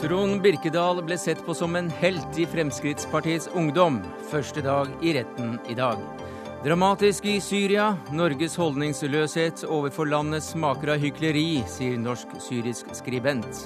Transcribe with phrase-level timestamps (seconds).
[0.00, 4.00] Trond Birkedal ble sett på som en helt i Fremskrittspartiets ungdom.
[4.30, 6.00] Første dag i retten i dag.
[6.64, 7.90] Dramatisk i Syria.
[8.12, 13.62] Norges holdningsløshet overfor landet smaker av hykleri, sier norsk-syrisk skribent.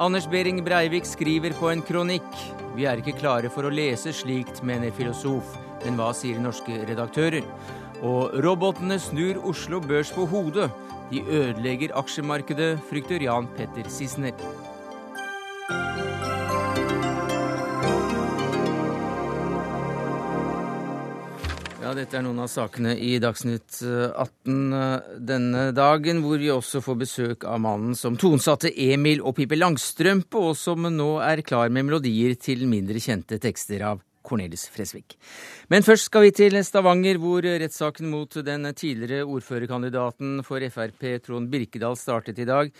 [0.00, 2.28] Anders Behring Breivik skriver på en kronikk.
[2.76, 5.56] Vi er ikke klare for å lese slikt, mener filosof.
[5.84, 7.44] Men hva sier norske redaktører?
[8.06, 10.70] Og robotene snur Oslo Børs på hodet.
[11.10, 14.36] De ødelegger aksjemarkedet, frykter Jan Petter Sissener.
[21.88, 26.82] Ja, dette er noen av sakene i Dagsnytt 18 eh, denne dagen, hvor vi også
[26.84, 31.72] får besøk av mannen som tonsatte Emil og Pippi Langstrømpe, og som nå er klar
[31.72, 35.16] med melodier til mindre kjente tekster av Cornelis Fresvik.
[35.72, 41.48] Men først skal vi til Stavanger, hvor rettssaken mot den tidligere ordførerkandidaten for Frp, Trond
[41.52, 42.72] Birkedal, startet i dag.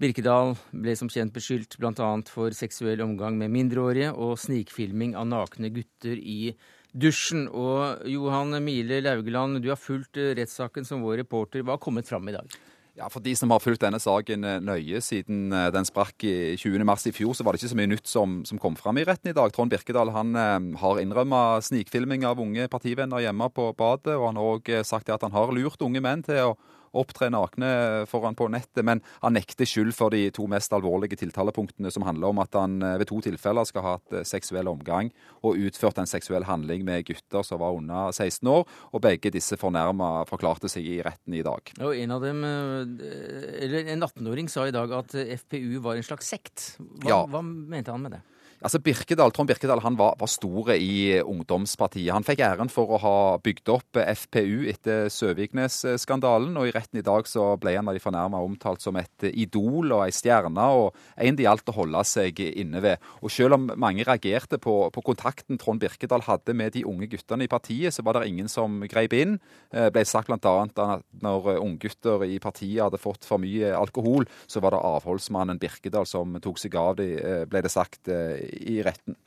[0.00, 2.08] Birkedal ble som kjent beskyldt bl.a.
[2.26, 6.54] for seksuell omgang med mindreårige og snikfilming av nakne gutter i
[6.90, 7.46] dusjen.
[7.46, 11.62] Og Johan Mile Laugeland, du har fulgt rettssaken som vår reporter.
[11.62, 12.58] Hva har kommet fram i dag?
[12.94, 16.54] Ja, For de som har fulgt denne saken eh, nøye siden eh, den sprakk i
[16.54, 16.84] 20.
[16.86, 19.06] mars i fjor, så var det ikke så mye nytt som, som kom fram i
[19.08, 19.50] retten i dag.
[19.50, 20.38] Trond Birkedal han
[20.78, 25.26] har innrømma snikfilming av unge partivenner hjemme på badet, og han har òg sagt at
[25.26, 26.54] han har lurt unge menn til å
[26.98, 27.70] opptre nakne
[28.10, 32.32] foran på nettet, men han nekter skyld for de to mest alvorlige tiltalepunktene, som handler
[32.32, 35.10] om at han eh, ved to tilfeller skal ha hatt eh, seksuell omgang
[35.44, 39.58] og utført en seksuell handling med gutter som var under 16 år, og begge disse
[39.60, 41.74] fornærma forklarte seg i retten i dag.
[41.80, 46.06] Og En av dem, eh, eller en 18-åring sa i dag at FPU var en
[46.06, 46.74] slags sekt.
[46.78, 47.20] Hva, ja.
[47.30, 48.24] hva mente han med det?
[48.64, 52.14] Altså Birkedal, Trond Birkedal han var, var store i ungdomspartiet.
[52.16, 57.04] Han fikk æren for å ha bygd opp FPU etter Søviknes-skandalen, og i retten i
[57.04, 60.96] dag så ble han av de fornærma omtalt som et idol og ei stjerne, og
[61.20, 63.04] en det gjaldt å holde seg inne ved.
[63.20, 67.44] Og Selv om mange reagerte på, på, kontakten Trond Birkedal hadde med de unge guttene
[67.44, 69.36] i partiet, så var det ingen som grep inn.
[69.68, 70.54] Det eh, ble sagt bl.a.
[70.64, 76.08] at når unggutter i partiet hadde fått for mye alkohol, så var det avholdsmannen Birkedal
[76.08, 79.18] som tok seg av dem, eh, ble det sagt eh, i retten.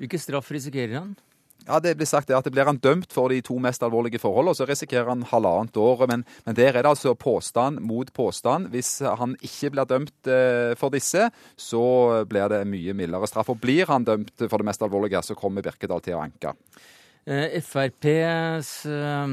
[0.00, 1.14] Hvilken straff risikerer han?
[1.64, 4.56] Ja, Det blir sagt at det blir han dømt for de to mest alvorlige forholdene,
[4.56, 6.04] så risikerer han halvannet år.
[6.10, 8.68] Men, men, der er det altså påstand mot påstand.
[8.74, 11.84] Hvis han ikke blir dømt eh, for disse, så
[12.28, 13.48] blir det mye mildere straff.
[13.54, 16.52] Og blir han dømt for det mest alvorlige, så kommer Birkedal til å anke.
[17.26, 19.28] Eh, FrPs eh,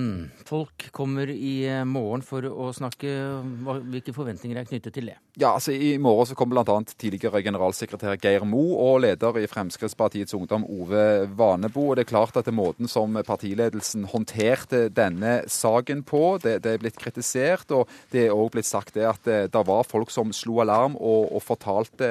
[0.48, 3.10] folk kommer i eh, morgen for å snakke.
[3.92, 5.18] Hvilke forventninger er knyttet til det?
[5.40, 6.78] Ja, altså I morgen så kommer bl.a.
[6.96, 11.90] tidligere generalsekretær Geir Mo og leder i Fremskrittspartiets Ungdom Ove Vanebo.
[11.90, 16.62] og Det er klart at det er måten som partiledelsen håndterte denne saken på, det,
[16.64, 17.72] det er blitt kritisert.
[17.76, 20.96] og Det er òg blitt sagt det at det, det, var folk som slo alarm
[20.96, 22.08] og, og fortalte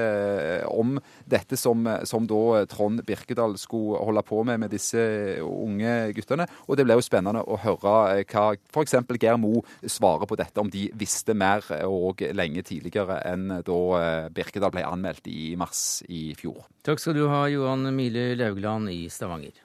[0.69, 5.00] om dette som, som da Trond Birkedal skulle holde på med med disse
[5.44, 6.46] unge guttene.
[6.68, 8.96] Og det ble jo spennende å høre eh, hva f.eks.
[9.20, 13.80] Geir Mo svarer på dette, om de visste mer eh, og lenge tidligere enn da
[14.00, 16.64] eh, Birkedal ble anmeldt i mars i fjor.
[16.86, 19.56] Takk skal du ha, Johan Mile Laugland i Stavanger.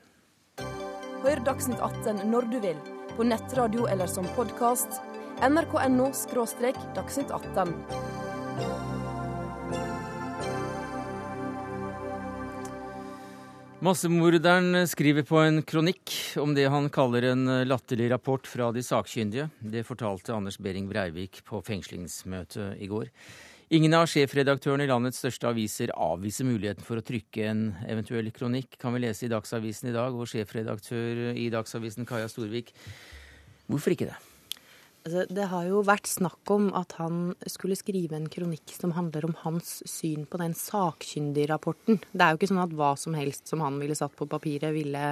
[1.25, 2.81] Hør Dagsnytt 18 når du vil,
[3.15, 5.01] på nettradio eller som podkast.
[5.43, 6.11] nrk.no–
[6.95, 8.14] dagsnytt 18.
[13.85, 16.09] Massemorderen skriver på en kronikk
[16.41, 19.45] om det han kaller en latterlig rapport fra de sakkyndige.
[19.61, 23.11] Det fortalte Anders Behring Breivik på fengslingsmøtet i går.
[23.77, 28.79] Ingen av sjefredaktørene i landets største aviser avviser muligheten for å trykke en eventuell kronikk,
[28.81, 32.73] kan vi lese i Dagsavisen i dag, og sjefredaktør i Dagsavisen Kaja Storvik.
[33.69, 34.34] Hvorfor ikke det?
[35.05, 39.27] Altså, det har jo vært snakk om at han skulle skrive en kronikk som handler
[39.27, 41.99] om hans syn på den sakkyndigrapporten.
[42.09, 44.73] Det er jo ikke sånn at hva som helst som han ville satt på papiret,
[44.73, 45.03] ville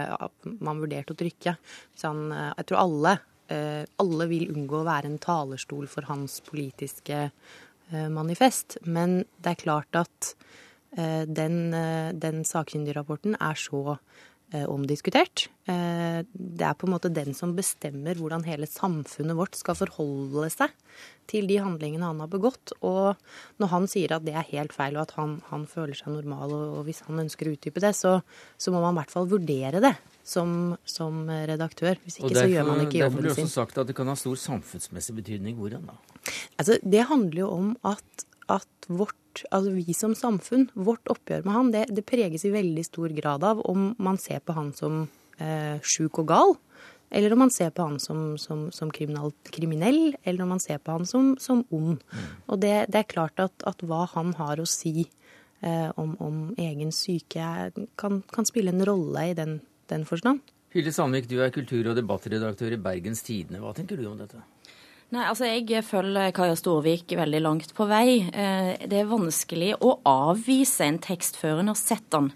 [0.65, 1.53] man vurdert å trykke.
[2.07, 3.13] Han, eh, jeg tror alle,
[3.53, 8.79] eh, alle vil unngå å være en talerstol for hans politiske eh, manifest.
[8.81, 10.33] Men det er klart at
[10.93, 11.73] den,
[12.21, 13.95] den sakkyndigrapporten er så
[14.69, 15.47] omdiskutert.
[15.65, 20.49] Eh, det er på en måte den som bestemmer hvordan hele samfunnet vårt skal forholde
[20.53, 20.73] seg
[21.29, 22.75] til de handlingene han har begått.
[22.85, 23.15] Og
[23.63, 26.53] når han sier at det er helt feil, og at han, han føler seg normal,
[26.79, 28.17] og hvis han ønsker å utdype det, så,
[28.59, 29.95] så må man i hvert fall vurdere det.
[30.23, 31.97] Som, som redaktør.
[32.05, 33.01] Hvis ikke derfor, så gjør man ikke jobben sin.
[33.03, 35.57] Derfor blir det også sagt at det kan ha stor samfunnsmessig betydning.
[35.59, 35.97] Hvordan da?
[36.55, 39.19] Altså, det handler jo om at, at vårt
[39.49, 43.45] altså vi som samfunn, vårt oppgjør med han, det, det, preges i veldig stor grad
[43.47, 45.05] av om man ser på han som
[45.39, 46.55] eh, sjuk og gal,
[47.13, 50.95] Eller om man ser på han som, som, som kriminell, eller om man ser på
[50.95, 51.99] han som, som ond.
[52.01, 52.23] Mm.
[52.47, 55.03] Og det, det, er klart at, at, hva han har å si
[55.61, 57.69] eh, om, om, egen syke,
[58.01, 59.59] kan, kan, spille en rolle i den,
[59.93, 60.41] den forstand.
[60.73, 63.61] Hilde Sandvik, du er kultur- og debattredaktør i Bergens Tidende.
[63.61, 64.41] Hva tenker du om dette?
[65.13, 68.23] Nei, altså Jeg følger Kaja Storvik veldig langt på vei.
[68.29, 72.31] Eh, det er vanskelig å avvise en tekst før en har sett den.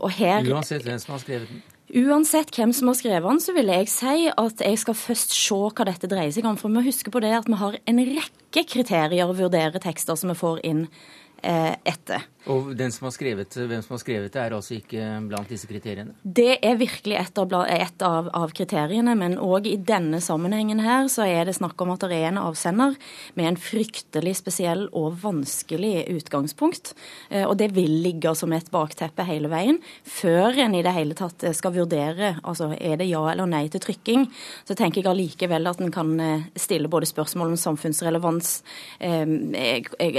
[0.00, 1.58] Og her, Uansett hvem som har skrevet den?
[1.94, 5.54] Uansett hvem som har skrevet den, så vil jeg si at jeg skal først se
[5.54, 6.56] hva dette dreier seg om.
[6.58, 10.18] For vi må huske på det at vi har en rekke kriterier å vurdere tekster
[10.18, 10.96] som vi får inn eh,
[11.42, 12.24] etter.
[12.46, 16.14] Og som skrevet, hvem som har skrevet det, er altså ikke blant disse kriteriene?
[16.22, 21.10] Det er virkelig et av, et av, av kriteriene, men òg i denne sammenhengen her
[21.10, 22.94] så er det snakk om at det er en avsender
[23.34, 26.92] med en fryktelig spesiell og vanskelig utgangspunkt.
[27.30, 29.80] Eh, og det vil ligge som et bakteppe hele veien.
[30.06, 33.82] Før en i det hele tatt skal vurdere altså er det ja eller nei til
[33.82, 34.28] trykking,
[34.68, 38.54] så tenker jeg allikevel at en kan eh, stille både spørsmål om samfunnsrelevans,
[39.02, 39.26] eh,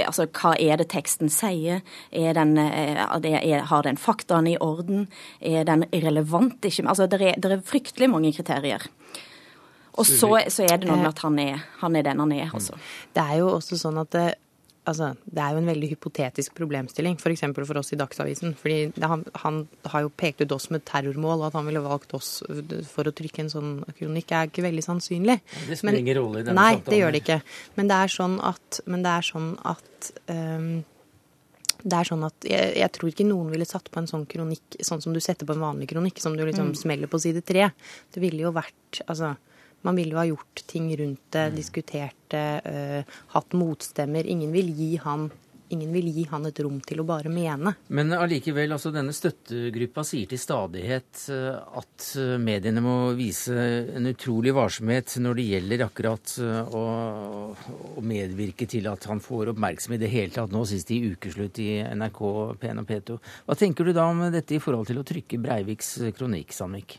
[0.04, 1.80] altså hva er det teksten sier,
[2.12, 5.08] den, eh, er, har den faktaene i orden?
[5.40, 6.64] Er den relevant?
[6.64, 8.88] Ikke, altså, det er, det er fryktelig mange kriterier.
[9.98, 12.50] Og så, så, er det noe med at han er, han er den han er.
[12.54, 12.76] Altså.
[13.14, 14.34] Det er jo også sånn at det,
[14.88, 17.42] altså, det er jo en veldig hypotetisk problemstilling, f.eks.
[17.56, 18.54] For, for oss i Dagsavisen.
[18.58, 22.14] fordi han, han, har jo pekt ut oss med terrormål, og at han ville valgt
[22.14, 22.30] oss
[22.92, 25.40] for å trykke en sånn kronikk, er ikke veldig sannsynlig.
[25.66, 26.92] Det spiller ingen rolle i denne Nei, samtalen.
[26.92, 27.40] det gjør det ikke.
[27.80, 30.70] Men det er sånn at, det er sånn at um,
[31.82, 34.78] det er sånn at jeg, jeg, tror ikke noen ville satt på en sånn kronikk
[34.84, 36.78] sånn som du setter på en vanlig kronikk, som du liksom mm.
[36.80, 37.68] smeller på side tre.
[38.14, 39.34] Det ville jo vært Altså,
[39.86, 41.54] man ville jo ha gjort ting rundt det, mm.
[41.54, 44.26] diskutert det, uh, hatt motstemmer.
[44.26, 45.28] Ingen vil gi han
[45.74, 47.74] ingen vil gi han et rom til å bare mene.
[47.94, 53.56] Men allikevel, altså denne støttegruppa sier til stadighet eh, at eh, mediene må vise
[53.98, 56.84] en utrolig varsomhet når det gjelder akkurat eh, å,
[57.98, 61.60] å medvirke til at han får oppmerksomhet i det hele tatt, nå sist i ukeslutt
[61.64, 62.22] i NRK
[62.62, 63.18] P1 og P2.
[63.48, 66.98] Hva tenker du da om dette i forhold til å trykke Breiviks kronikk, Sandvik?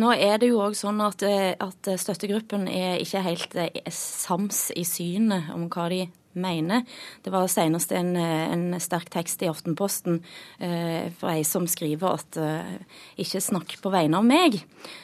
[0.00, 3.56] Nå er det jo òg sånn at, at, støttegruppen er ikke helt
[3.92, 6.06] sams i synet om hva de
[6.38, 6.84] mener.
[7.24, 10.20] Det var senest en, en sterk tekst i Aftenposten
[10.58, 14.60] eh, fra ei som skriver at eh, ikke snakk på vegne av meg.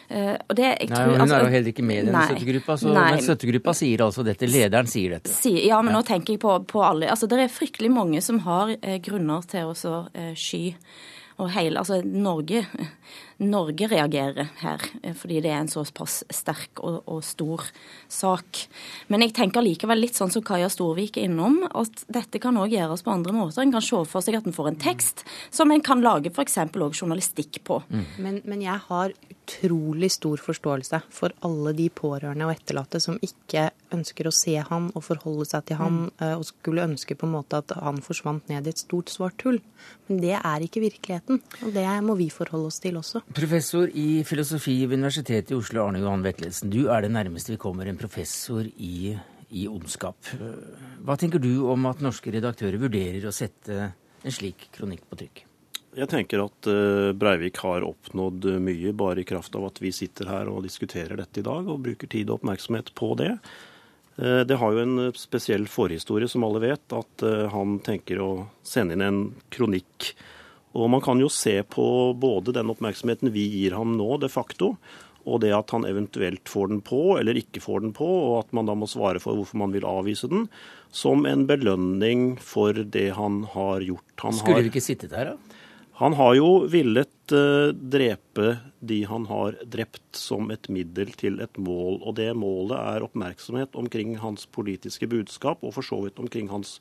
[0.09, 2.95] Eh, det, nei, tror, Hun altså, er jo heller ikke med i denne støttegruppa, så,
[2.97, 4.49] men støttegruppa sier altså dette.
[4.49, 5.33] Lederen sier dette.
[5.33, 6.01] Si, ja, men ja.
[6.01, 7.11] nå tenker jeg på, på, alle.
[7.13, 10.65] Altså, Det er fryktelig mange som har eh, grunner til å eh, sky.
[11.39, 12.65] Og hele, altså Norge
[13.39, 17.63] Norge reagerer her, eh, fordi det er en såpass sterk og, og, stor
[18.11, 18.65] sak.
[19.07, 22.75] Men jeg tenker likevel litt sånn som Kaja Storvik er innom, at dette kan òg
[22.75, 23.63] gjøres på andre måter.
[23.63, 25.23] En kan se for seg at en får en tekst
[25.55, 26.59] som en kan lage f.eks.
[26.67, 27.79] òg journalistikk på.
[27.87, 28.07] Mm.
[28.19, 29.15] Men, men, jeg har
[29.49, 34.91] utrolig stor forståelse for alle de pårørende og etterlatte som ikke ønsker å se han
[34.93, 36.25] og forholde seg til han, mm.
[36.37, 39.61] og skulle ønske på en måte at han forsvant ned i et stort, svart hull.
[40.09, 43.25] Men det er ikke virkeligheten, og det må vi forholde oss til også.
[43.37, 46.73] Professor i filosofi ved Universitetet i Oslo, Arne Johan Vetlesen.
[46.75, 49.15] Du er det nærmeste vi kommer en professor i,
[49.49, 50.35] i ondskap.
[51.05, 55.48] Hva tenker du om at norske redaktører vurderer å sette en slik kronikk på trykk?
[55.99, 60.31] Jeg tenker at eh, Breivik har oppnådd mye bare i kraft av at vi sitter
[60.31, 63.33] her og diskuterer dette i dag og bruker tid og oppmerksomhet på det.
[64.17, 68.33] Eh, det har jo en spesiell forhistorie, som alle vet, at eh, han tenker å
[68.63, 70.13] sende inn en kronikk
[70.79, 74.75] og man kan jo se på både den oppmerksomheten vi gir ham nå, de facto,
[75.29, 78.53] og det at han eventuelt får den på eller ikke får den på, og at
[78.57, 80.47] man da må svare for hvorfor man vil avvise den,
[80.95, 84.15] som en belønning for det han har gjort.
[84.25, 85.65] Han Skulle vi ikke sittet her, da?
[85.99, 91.59] Han har jo villet uh, drepe de han har drept, som et middel til et
[91.59, 91.99] mål.
[92.07, 96.77] Og det målet er oppmerksomhet omkring hans politiske budskap, og for så vidt omkring hans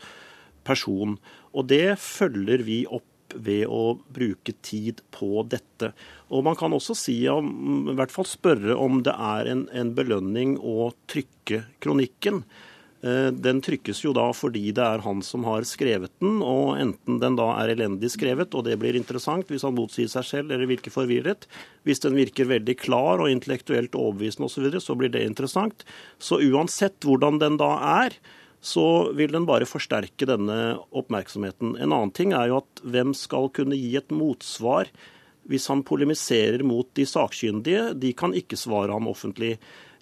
[0.68, 1.18] person.
[1.58, 5.92] Og det følger vi opp ved å bruke tid på dette.
[6.30, 10.60] Og Man kan også si, i hvert fall spørre om det er en, en belønning
[10.62, 12.44] å trykke kronikken.
[13.06, 17.20] Eh, den trykkes jo da fordi det er han som har skrevet den, og enten
[17.22, 20.70] den da er elendig skrevet, og det blir interessant hvis han motsier seg selv eller
[20.70, 21.46] virker forvirret.
[21.86, 25.86] Hvis den virker veldig klar og intellektuelt overbevisende osv., så, så blir det interessant.
[26.18, 28.18] Så uansett hvordan den da er,
[28.66, 31.75] så vil den bare forsterke denne oppmerksomheten.
[31.77, 34.89] En annen ting er jo at hvem skal kunne gi et motsvar
[35.48, 37.92] hvis han polemiserer mot de sakkyndige?
[37.96, 39.56] De kan ikke svare ham offentlig.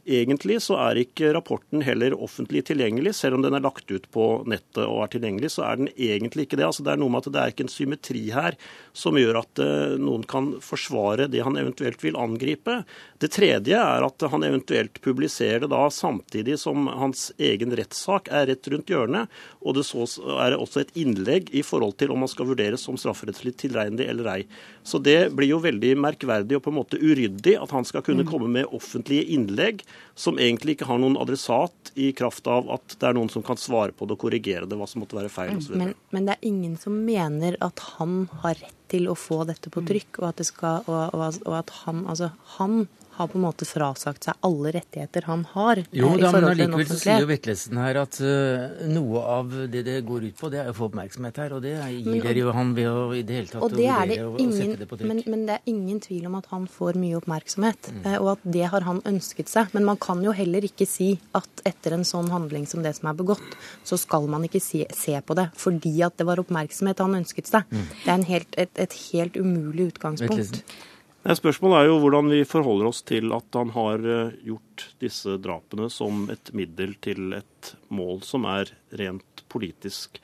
[0.05, 3.15] Egentlig så er ikke rapporten heller offentlig tilgjengelig.
[3.17, 6.45] Selv om den er lagt ut på nettet og er tilgjengelig, så er den egentlig
[6.45, 6.67] ikke det.
[6.67, 8.57] Altså det er noe med at det er ikke en symmetri her
[8.93, 12.83] som gjør at uh, noen kan forsvare det han eventuelt vil angripe.
[13.17, 18.45] Det tredje er at han eventuelt publiserer det da samtidig som hans egen rettssak er
[18.51, 19.33] rett rundt hjørnet.
[19.65, 20.05] Og det så
[20.37, 24.31] er også et innlegg i forhold til om han skal vurderes som strafferettslig tilregnelig eller
[24.35, 24.39] ei.
[24.85, 28.21] Så det blir jo veldig merkverdig og på en måte uryddig at han skal kunne
[28.21, 28.29] mm.
[28.29, 29.81] komme med offentlige innlegg
[30.15, 33.59] som egentlig ikke har noen adressat i kraft av at det er noen som kan
[33.59, 35.75] svare på det og korrigere det, hva som måtte være feil osv.
[35.79, 39.71] Men, men det er ingen som mener at han har rett til å få dette
[39.73, 42.85] på trykk, og at, skal, og, og, og at han, altså, han
[43.17, 45.81] har på en måte frasagt seg alle rettigheter han har.
[45.95, 49.83] Jo eh, da, men allikevel så sier jo Vetlesen her at uh, noe av det
[49.87, 51.55] det går ut på, det er å få oppmerksomhet her.
[51.57, 54.11] Og det gir dere jo han ved å i det hele tatt og det er
[54.11, 55.11] det ingen, sette det på trykk.
[55.11, 58.01] Men, men, det er ingen tvil om at han får mye oppmerksomhet, mm.
[58.07, 59.71] uh, og at det har han ønsket seg.
[59.77, 63.11] Men man kan jo heller ikke si at etter en sånn handling som det som
[63.11, 67.01] er begått, så skal man ikke se, se på det fordi at det var oppmerksomhet
[67.03, 67.71] han ønsket seg.
[67.71, 67.87] Mm.
[68.03, 70.41] Det er helt, et, et, helt umulig utgangspunkt.
[70.41, 70.91] Vetlesen.
[71.25, 75.87] Spørsmålet er jo hvordan vi forholder oss til at han har eh, gjort disse drapene
[75.89, 80.19] som et middel til et mål som er rent politisk.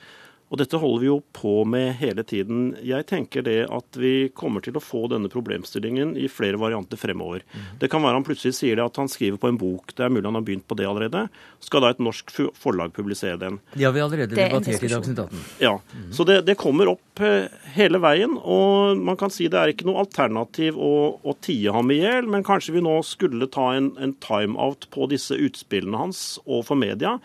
[0.51, 2.73] Og dette holder vi jo på med hele tiden.
[2.83, 7.45] Jeg tenker det at vi kommer til å få denne problemstillingen i flere varianter fremover.
[7.55, 7.67] Mm.
[7.79, 9.93] Det kan være han plutselig sier det at han skriver på en bok.
[9.95, 11.23] Det er mulig han har begynt på det allerede.
[11.63, 13.61] Skal da et norsk forlag publisere den?
[13.71, 15.45] Det har vi allerede debattert i Dagsnytt 18.
[15.63, 15.77] Ja.
[15.93, 16.09] Mm.
[16.17, 18.35] Så det, det, kommer opp eh, hele veien.
[18.35, 20.91] Og man kan si det er ikke noe alternativ å,
[21.23, 25.07] å tie ham i hjel, men kanskje vi nå skulle ta en, en timeout på
[25.15, 27.15] disse utspillene hans overfor media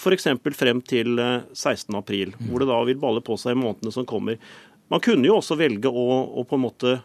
[0.00, 0.26] f.eks.
[0.56, 4.40] frem til 16.4, eh, hvor det da vil balle på seg i månedene som kommer.
[4.90, 6.06] Man kunne jo også velge å,
[6.40, 6.96] å på en måte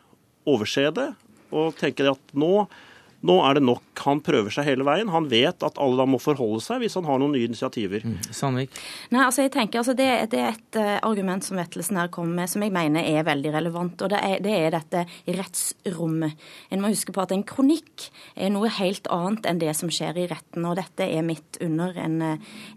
[0.49, 1.11] overse det
[1.55, 2.65] og tenke at nå
[3.25, 3.83] nå er det nok.
[4.05, 5.09] Han prøver seg hele veien.
[5.13, 8.03] Han vet at alle da må forholde seg hvis han har noen nye initiativer.
[8.05, 8.17] Mm.
[8.35, 8.75] Sandvik?
[9.13, 12.41] Nei, altså jeg tenker, altså det, det, er et uh, argument som Vettelsen her kommer
[12.41, 14.05] med som jeg mener er veldig relevant.
[14.05, 15.05] og det er, det er, dette
[15.39, 16.45] rettsrommet.
[16.69, 20.21] En må huske på at en kronikk er noe helt annet enn det som skjer
[20.21, 20.67] i retten.
[20.67, 22.21] og Dette er midt under en,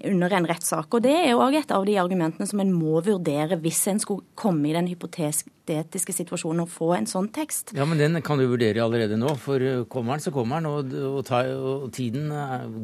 [0.07, 0.89] under en rettssak.
[0.95, 4.27] og Det er òg et av de argumentene som en må vurdere hvis en skulle
[4.39, 7.73] komme i den hypotetiske situasjonen å få en sånn tekst.
[7.77, 9.35] Ja, Men den kan du vurdere allerede nå.
[9.41, 10.71] For uh, kommer den, så kommer den.
[10.71, 12.33] Og, og, ta, og, tiden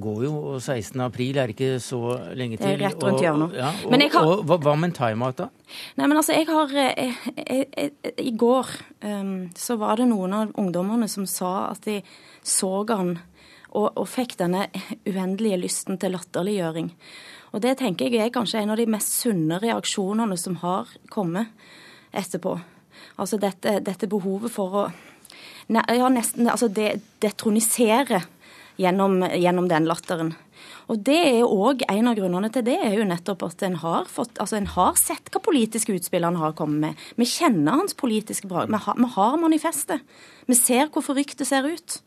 [0.03, 1.01] går jo, og 16.
[1.05, 2.01] april er ikke så
[2.37, 2.67] lenge til.
[2.67, 3.59] Det er rett rundt hjørnet.
[3.59, 4.31] Ja, og, har...
[4.31, 5.51] og, hva, hva med en timeout, da?
[5.99, 8.73] Nei, men altså, jeg har jeg, jeg, jeg, I går
[9.03, 12.01] um, så var det noen av ungdommene som sa at de
[12.45, 13.17] så han
[13.75, 14.69] og, og fikk denne
[15.07, 16.93] uendelige lysten til latterliggjøring.
[17.55, 21.51] Og det tenker jeg er kanskje en av de mest sunne reaksjonene som har kommet
[22.15, 22.57] etterpå.
[23.17, 24.87] Altså dette, dette behovet for å
[25.73, 28.21] ja, nesten altså det detronisere
[28.77, 30.35] gjennom, gjennom den latteren.
[30.93, 33.79] Og det er jo òg en av grunnene til det, er jo nettopp at en
[33.81, 37.07] har, fått, altså en har sett hva politiske utspill han har kommet med.
[37.21, 38.69] Vi kjenner hans politiske brag.
[38.73, 40.05] Vi, vi, har manifestet.
[40.45, 41.99] Vi ser hvor forrykt det ser ut.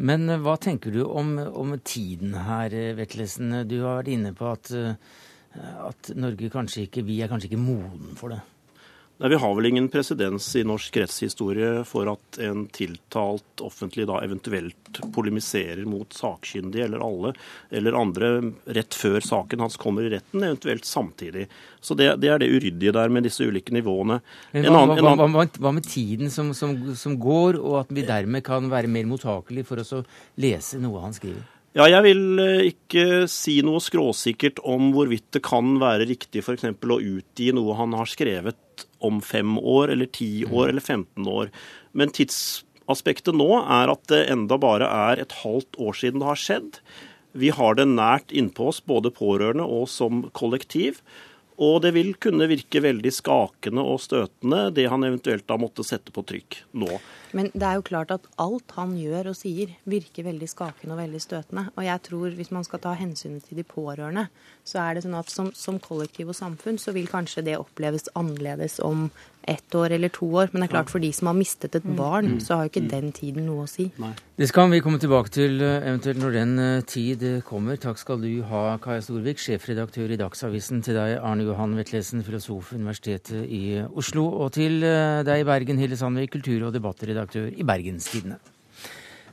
[0.00, 3.62] Men eh, hva tenker du om, om tiden her, Vetlesen?
[3.68, 4.94] Du har vært inne på at, eh,
[5.88, 8.42] at Norge kanskje ikke, vi er kanskje ikke moden for det.
[9.20, 14.22] Nei, Vi har vel ingen presedens i norsk rettshistorie for at en tiltalt offentlig da
[14.24, 17.34] eventuelt polemiserer mot sakkyndige eller alle
[17.68, 18.30] eller andre
[18.64, 21.50] rett før saken hans kommer i retten, eventuelt samtidig.
[21.80, 24.22] Så Det, det er det uryddige der med disse ulike nivåene.
[24.56, 28.08] Men hva, annen, hva, hva, hva med tiden som, som, som, går, og at vi
[28.08, 30.04] dermed kan være mer mottakelige for å
[30.40, 31.44] lese noe han skriver?
[31.70, 36.66] Ja, jeg vil eh, ikke si noe skråsikkert om hvorvidt det kan være riktig f.eks.
[36.66, 41.52] å utgi noe han har skrevet om fem år eller ti år eller 15 år.
[41.94, 46.42] Men tidsaspektet nå er at det enda bare er et halvt år siden det har
[46.42, 46.82] skjedd.
[47.38, 50.98] Vi har det nært innpå oss, både pårørende og som kollektiv.
[51.62, 56.10] Og det vil kunne virke veldig skakende og støtende, det han eventuelt da måtte sette
[56.10, 56.98] på trykk nå.
[57.36, 61.02] Men det er jo klart at alt han gjør og sier, virker veldig skakende og
[61.02, 61.66] veldig støtende.
[61.76, 64.28] Og jeg tror hvis man skal ta hensynet til de pårørende,
[64.66, 68.10] så er det sånn at som, som kollektiv og samfunn så vil kanskje det oppleves
[68.18, 69.08] annerledes om
[69.42, 70.50] ett år eller to år.
[70.52, 71.94] Men det er klart for de som har mistet et mm.
[71.96, 72.40] barn, mm.
[72.44, 72.90] så har jo ikke mm.
[72.92, 73.88] den tiden noe å si.
[74.00, 74.12] Nei.
[74.40, 77.76] Det skal vi komme tilbake til eh, eventuelt når den eh, tid kommer.
[77.80, 80.84] Takk skal du ha, Kaja Storvik, sjefredaktør i Dagsavisen.
[80.84, 84.26] Til deg, Arne Johan Vetlesen, filosof Universitetet i Oslo.
[84.44, 88.38] Og til eh, deg i Bergen, Hilde Sandvik, kultur- og debattredaktør i Bergenstidene.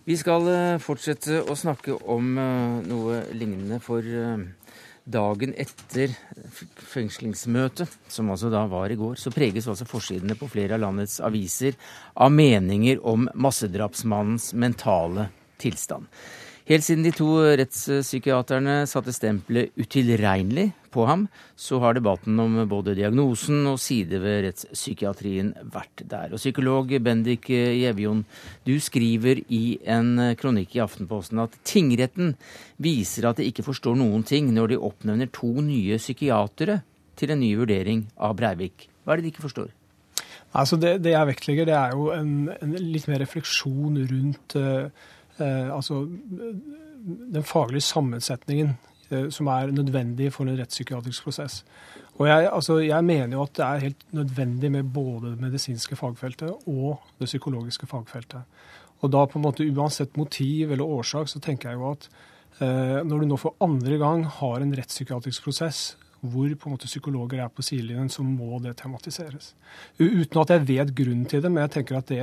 [0.08, 0.48] Vi skal
[0.80, 2.30] fortsette å snakke om
[2.88, 4.06] noe lignende for
[5.08, 6.12] dagen etter
[6.92, 11.20] fengslingsmøtet, som altså da var i går, så preges altså forsidene på flere av landets
[11.24, 11.78] aviser
[12.16, 15.30] av meninger om massedrapsmannens mentale
[15.62, 16.08] tilstand.
[16.68, 22.96] Helt siden de to rettspsykiaterne satte stempelet 'utilregnelig' på ham, så har debatten om både
[22.98, 26.36] diagnosen og sider ved rettspsykiatrien vært der.
[26.36, 28.26] Og psykolog Bendik Gjevjon,
[28.68, 32.36] du skriver i en kronikk i Aftenposten at tingretten
[32.76, 36.82] viser at de ikke forstår noen ting når de oppnevner to nye psykiatere
[37.16, 38.90] til en ny vurdering av Breivik.
[39.06, 39.72] Hva er det de ikke forstår?
[40.52, 44.92] Altså det, det jeg vektlegger, det er jo en, en litt mer refleksjon rundt uh,
[45.44, 46.06] altså
[47.08, 48.76] den faglige sammensetningen
[49.12, 51.66] eh, som er nødvendig for en rettspsykiatrisk prosess.
[52.18, 55.96] Og jeg, altså, jeg, mener jo at det er helt nødvendig med både det medisinske
[55.96, 58.42] fagfeltet og det psykologiske fagfeltet.
[59.00, 62.10] Og da på en måte uansett motiv eller årsak, så tenker jeg jo at
[62.62, 65.98] eh, når du nå for andre gang har en rettspsykiatrisk prosess
[66.32, 69.54] hvor på en måte psykologer er på sidelinjen, så må det tematiseres.
[70.00, 72.22] Uten at jeg vet grunnen til det, men jeg tenker at det,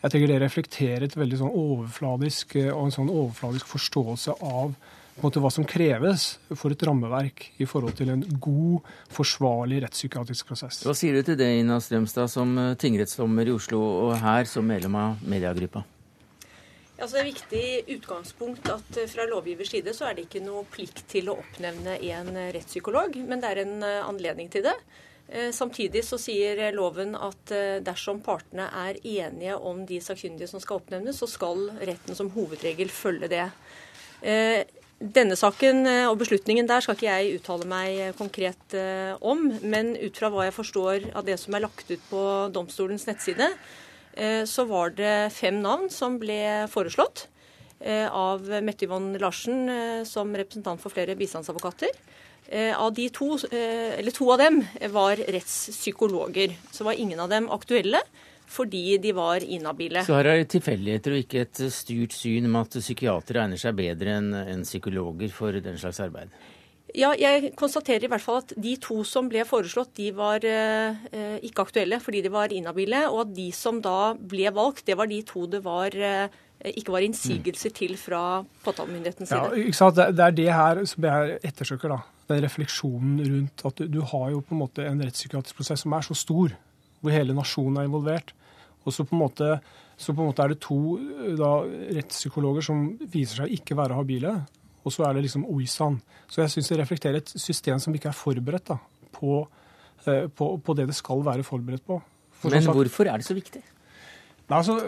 [0.00, 4.74] jeg tenker det reflekterer et veldig sånn overfladisk eh, og en sånn overfladisk forståelse av
[5.20, 6.26] måte hva som kreves
[6.56, 10.82] for et rammeverk i forhold til en god, forsvarlig rettspsykiatrisk prosess.
[10.86, 14.68] Hva sier du til det, Ina Strømstad, som eh, tingrettsdommer i Oslo og her som
[14.68, 15.84] medlem av mediegruppa?
[17.00, 20.66] Altså det er viktig utgangspunkt at eh, fra lovgivers side så er det ikke noe
[20.68, 24.76] plikt til å oppnevne en eh, rettspsykolog, men det er en eh, anledning til det.
[25.54, 27.52] Samtidig så sier loven at
[27.86, 32.90] dersom partene er enige om de sakkyndige som skal oppnevnes, så skal retten som hovedregel
[32.90, 33.44] følge det.
[34.98, 38.74] Denne saken og beslutningen der skal ikke jeg uttale meg konkret
[39.22, 43.06] om, men ut fra hva jeg forstår av det som er lagt ut på domstolens
[43.06, 43.52] nettside,
[44.44, 47.28] så var det fem navn som ble foreslått
[47.80, 51.94] eh, av Mette Yvonne Larsen eh, som representant for flere bistandsadvokater.
[52.50, 54.56] Av de to, eller to av dem
[54.90, 56.56] var rettspsykologer.
[56.74, 58.00] Så var ingen av dem aktuelle
[58.50, 60.02] fordi de var inhabile.
[60.02, 63.76] Så her er det tilfeldigheter og ikke et styrt syn om at psykiatere egner seg
[63.78, 66.34] bedre enn psykologer for den slags arbeid?
[66.96, 71.36] Ja, jeg konstaterer i hvert fall at de to som ble foreslått, de var eh,
[71.46, 73.04] ikke aktuelle fordi de var inhabile.
[73.10, 76.40] Og at de som da ble valgt, det var de to det var, eh,
[76.72, 79.50] ikke var innsigelser til fra påtalemyndighetens side.
[79.52, 80.00] Ja, ikke sant?
[80.00, 81.94] Det er det her som jeg ettersøker.
[81.94, 82.00] da.
[82.30, 86.06] Den refleksjonen rundt at du, har jo på en måte en rettspsykiatrisk prosess som er
[86.06, 86.54] så stor,
[87.00, 88.34] hvor hele nasjonen er involvert.
[88.86, 89.58] Og så på en måte,
[90.00, 90.96] så på en måte er det to
[91.38, 91.60] da,
[91.98, 94.40] rettspsykologer som viser seg ikke være habile
[94.84, 95.98] og så er det liksom OISAN.
[96.30, 98.78] Så jeg syns det reflekterer et system som ikke er forberedt da,
[99.16, 99.42] på,
[100.06, 102.00] eh, på, på, det det skal være forberedt på.
[102.40, 103.62] For Men hvorfor er det så viktig?
[104.50, 104.80] Nei, altså,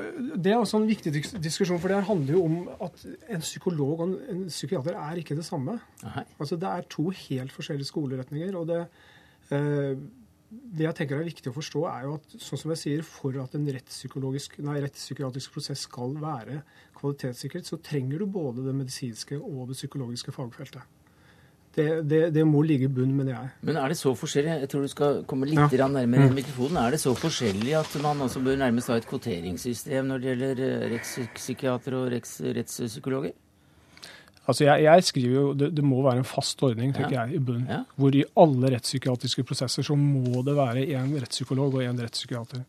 [0.43, 4.17] det er også en viktig diskusjon, for det handler jo om at en psykolog og
[4.33, 5.77] en psykiater er ikke det samme.
[6.41, 8.57] Altså, det er to helt forskjellige skoleretninger.
[8.59, 8.81] og det,
[9.55, 9.95] eh,
[10.53, 13.37] det jeg tenker er viktig å forstå, er jo at sånn som jeg sier, for
[13.41, 16.63] at en nei, rettspsykiatrisk prosess skal være
[16.99, 20.85] kvalitetssikret, så trenger du både det medisinske og det psykologiske fagfeltet.
[21.73, 23.51] Det, det, det må ligge i bunn, mener jeg.
[23.65, 24.59] Men er det så forskjellig?
[24.61, 25.89] Jeg tror du skal komme litt ja.
[25.89, 26.35] nærmere mm.
[26.37, 26.77] mikrofonen.
[26.83, 30.61] Er det så forskjellig at man også bør nærmest ha et kvoteringssystem når det gjelder
[30.67, 33.33] eh, rettspsykiatere og rettspsykologer?
[34.43, 37.27] Altså jeg, jeg, skriver jo det, det, må være en fast ordning tenker ja.
[37.27, 37.69] jeg, i bunnen.
[37.71, 37.83] Ja.
[37.95, 42.65] Hvor i alle rettspsykiatriske prosesser så må det være én rettspsykolog og én rettspsykiater.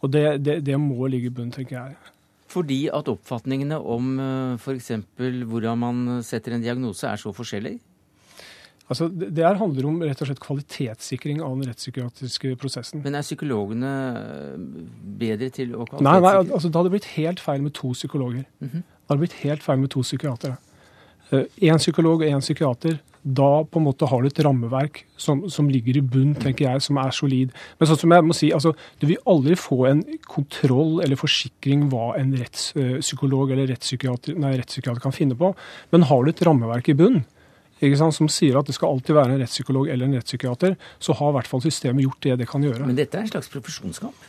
[0.00, 1.98] Og det, det, det, må ligge i bunnen, tenker jeg.
[2.48, 4.92] Fordi at oppfatningene om eh, f.eks.
[5.18, 7.74] hvordan man setter en diagnose er så forskjellig?
[8.88, 13.02] Altså, det her handler om rett og slett kvalitetssikring av den rettspsykiatriske prosessen.
[13.04, 13.90] Men er psykologene
[14.22, 14.62] eh,
[15.20, 16.08] bedre til å kvalitetssikre?
[16.08, 18.48] Nei, nei altså, det hadde blitt helt feil med to psykologer.
[18.64, 18.86] Mm -hmm.
[18.88, 20.56] Det hadde blitt helt feil med to psykiatere.
[21.32, 22.98] Én eh, psykolog og én psykiater.
[23.22, 26.84] Da på en måte har du et rammeverk som, som, ligger i bunn, tenker jeg,
[26.86, 27.50] som er solid.
[27.76, 31.88] Men sånn som jeg må si, altså, du vil aldri få en kontroll eller forsikring
[31.92, 35.52] hva en rettspsykolog eller rettspsykiater, nei, rettspsykiater kan finne på.
[35.92, 37.20] Men har du et rammeverk i bunn,
[37.78, 41.38] som sier at det skal alltid være en rettspsykolog eller en rettspsykiater, så har i
[41.38, 42.86] hvert fall systemet gjort det det kan gjøre.
[42.86, 44.26] Men dette er en slags profesjonskamp?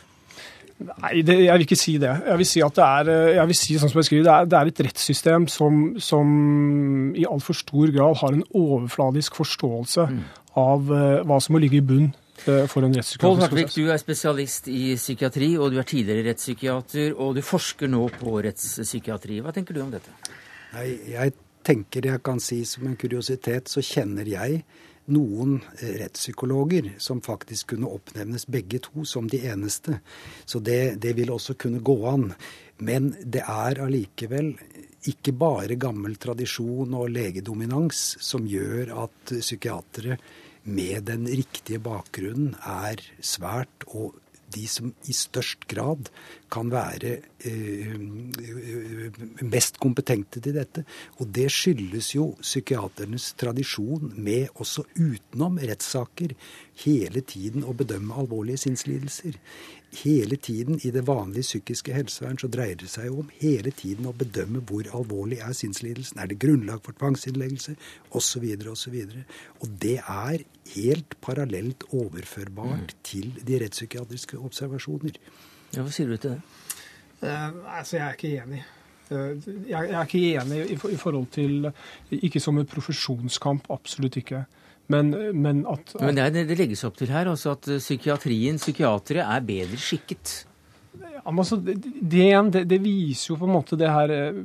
[0.80, 2.12] Nei, det, jeg vil ikke si det.
[2.24, 4.32] Jeg vil si at det er, eh, jeg vil si, sånn som jeg skriver, det
[4.32, 6.30] er, det er et rettssystem som, som
[7.16, 10.22] i altfor stor grad har en overfladisk forståelse mm.
[10.60, 13.92] av uh, hva som må ligge i bunn uh, for en rettspsykiatrisk Pål Hartvig, du
[13.92, 19.42] er spesialist i psykiatri, og du er tidligere rettspsykiater, og du forsker nå på rettspsykiatri.
[19.44, 20.16] Hva tenker du om dette?
[20.74, 24.62] Nei, jeg tenker jeg kan si som en kuriositet, så kjenner jeg
[25.12, 30.00] noen eh, rettspsykologer som faktisk kunne oppnevnes begge to som de eneste.
[30.44, 32.30] Så det, det vil også kunne gå an.
[32.80, 34.54] Men det er allikevel
[35.10, 40.18] ikke bare gammel tradisjon og legedominans som gjør at psykiatere
[40.70, 44.18] med den riktige bakgrunnen er svært, og
[44.54, 46.10] de som i størst grad
[46.50, 47.12] kan være
[47.46, 47.94] eh,
[49.46, 50.84] mest kompetente til dette.
[51.20, 56.34] Og det skyldes jo psykiaternes tradisjon med også utenom rettssaker
[56.84, 59.38] hele tiden å bedømme alvorlige sinnslidelser
[59.92, 64.14] hele tiden i det vanlige psykiske helsevern så dreier det seg om hele tiden å
[64.16, 66.20] bedømme hvor alvorlig er sinnslidelsen.
[66.22, 67.74] Er det grunnlag for tvangsinnleggelse?
[68.10, 68.46] Osv.
[68.70, 68.94] osv.
[68.94, 69.16] Og
[69.60, 73.00] og det er helt parallelt overførbart mm.
[73.02, 75.18] til de rettspsykiatriske observasjoner.
[75.74, 76.40] Ja, Hva sier du til det?
[77.22, 78.62] Uh, altså, Jeg er ikke enig.
[79.10, 79.16] Uh,
[79.68, 81.72] jeg, jeg er ikke enig i, i forhold til
[82.10, 84.44] Ikke som en profesjonskamp, absolutt ikke.
[84.90, 89.22] Men, men at, at Men det, det, legges opp til her altså at psykiatrien, psykiatere,
[89.22, 90.32] er bedre skikket?
[90.98, 94.40] Ja, men altså, det, det, det, viser jo på en måte det her eh,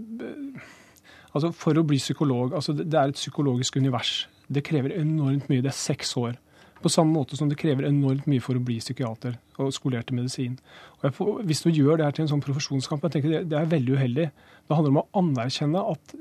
[1.36, 4.28] Altså, For å bli psykolog altså Det er et psykologisk univers.
[4.48, 5.64] Det krever enormt mye.
[5.66, 6.38] Det er seks år.
[6.80, 10.18] På samme måte som det krever enormt mye for å bli psykiater og skolert i
[10.20, 10.58] medisin.
[11.00, 13.58] Og jeg, hvis du gjør det her til en sånn profesjonskamp, jeg tenker det, det
[13.58, 14.28] er veldig uheldig.
[14.68, 16.16] Det handler om å anerkjenne at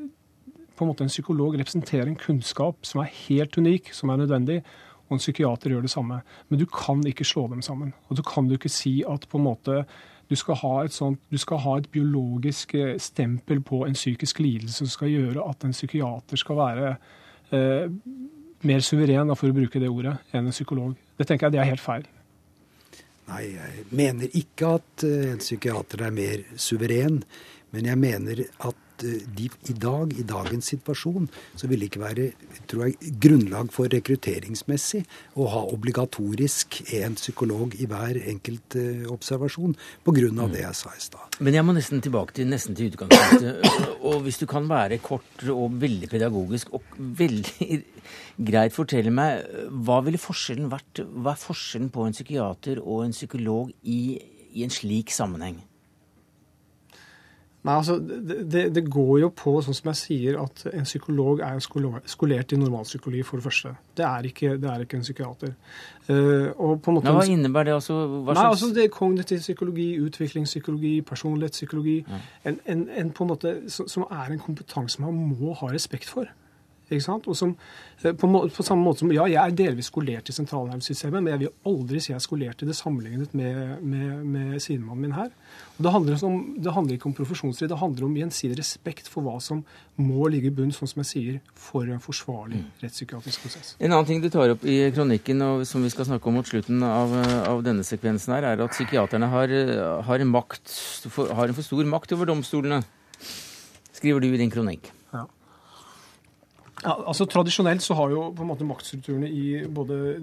[0.77, 4.63] på en måte en psykolog representerer en kunnskap som er helt unik, som er nødvendig,
[5.05, 6.21] og en psykiater gjør det samme.
[6.49, 7.93] Men du kan ikke slå dem sammen.
[8.09, 9.85] Og du kan du ikke si at på en måte
[10.29, 14.89] du skal sånt, du skal ha et biologisk eh, stempel på en psykisk lidelse som
[14.89, 16.95] skal gjøre at en psykiater skal være
[17.53, 17.91] eh,
[18.65, 20.95] mer suveren, for å bruke det ordet, enn en psykolog.
[21.19, 22.07] Det tenker jeg det er helt feil.
[23.29, 27.21] Nei, jeg mener ikke at eh, en psykiater er mer suveren.
[27.75, 28.84] Men jeg mener at
[29.37, 32.29] de, i dag, i dagens situasjon, så vil det ikke være
[32.71, 35.03] tror jeg, grunnlag for rekrutteringsmessig
[35.40, 40.12] å ha obligatorisk en psykolog i hver enkelt uh, observasjon, pga.
[40.14, 41.38] Det jeg sa i stad.
[41.45, 43.99] Men jeg må nesten tilbake til, nesten til utgangspunktet.
[44.07, 47.81] Og hvis du kan være kort og veldig pedagogisk og veldig
[48.51, 49.45] greit fortelle meg,
[49.85, 51.03] hva ville forskjellen vært?
[51.03, 54.01] Hva er forskjellen på en psykiater og en psykolog i,
[54.55, 55.59] i en slik sammenheng?
[57.64, 61.62] Nei, altså, det, det, går jo på, sånn som jeg sier, at en psykolog er
[61.64, 63.72] skolert i normalpsykologi, for det første.
[63.96, 65.55] Det er ikke, det er ikke en psykiater.
[66.05, 67.79] Uh, måte, ja, hva innebærer det?
[67.79, 67.96] Altså,
[68.27, 71.96] hva nei, altså, det er Kognitiv psykologi, utviklingspsykologi, personlighetspsykologi.
[72.05, 72.20] Ja.
[72.50, 76.29] En, en, en, på en måte, som er en kompetanse man må ha respekt for.
[76.94, 77.28] Ikke sant?
[77.30, 77.54] Og som,
[78.02, 81.42] eh, på, på, samme måte som, Ja, jeg er delvis skolert i sentralnervesystemet, men jeg
[81.44, 85.33] vil aldri si jeg er skolert i det sammenlignet med, med, med sidemannen min her.
[85.76, 89.26] Og det handler, om, det handler ikke om profesjonsstrid, det handler om gjensidig respekt for
[89.26, 89.64] hva som
[89.98, 92.72] må ligge i bunn, sånn som jeg sier, for en forsvarlig mm.
[92.83, 93.74] rettspsykiatrisk prosess.
[93.78, 96.50] En annen ting du tar opp i kronikken, og som vi skal snakke om mot
[96.50, 97.14] slutten av,
[97.50, 99.54] av denne sekvensen her, er at psykiaterne har,
[100.07, 100.76] har, makt,
[101.09, 102.83] for, har en for stor makt over domstolene,
[103.94, 104.92] skriver du i din kronikk.
[106.85, 110.18] Ja, altså Tradisjonelt så har jo på en måte maktstrukturene i både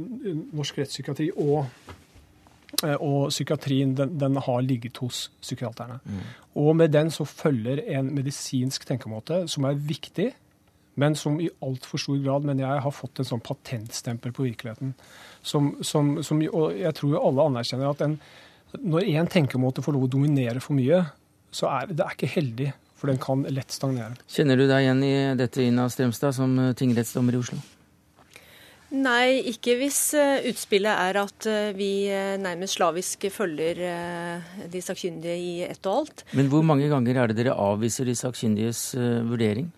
[0.53, 1.65] norsk rettspsykiatri og,
[2.83, 5.97] eh, og psykiatrien den, den, har ligget hos psykiaterne.
[6.05, 6.19] Mm.
[6.61, 10.29] Og med den så følger en medisinsk tenkemåte som er viktig,
[11.01, 14.93] men som i altfor stor grad mener jeg har fått en sånn patentstempel på virkeligheten.
[15.41, 18.19] Som, som, som, og jeg tror jo alle anerkjenner at en,
[18.77, 21.01] når én tenkemåte får lov å dominere for mye,
[21.51, 22.71] så er det er ikke heldig
[23.01, 24.13] for den kan lett stagnere.
[24.29, 27.57] Kjenner du deg igjen i dette, Ina Strømstad, som eh, tingrettsdommer i Oslo?
[28.91, 31.91] Nei, ikke hvis eh, utspillet er at eh, vi
[32.43, 33.81] nærmest slavisk følger
[34.69, 36.25] de sakkyndige i ett og alt.
[36.37, 38.91] Men hvor mange ganger er det dere avviser de sakkyndiges
[39.25, 39.71] vurdering?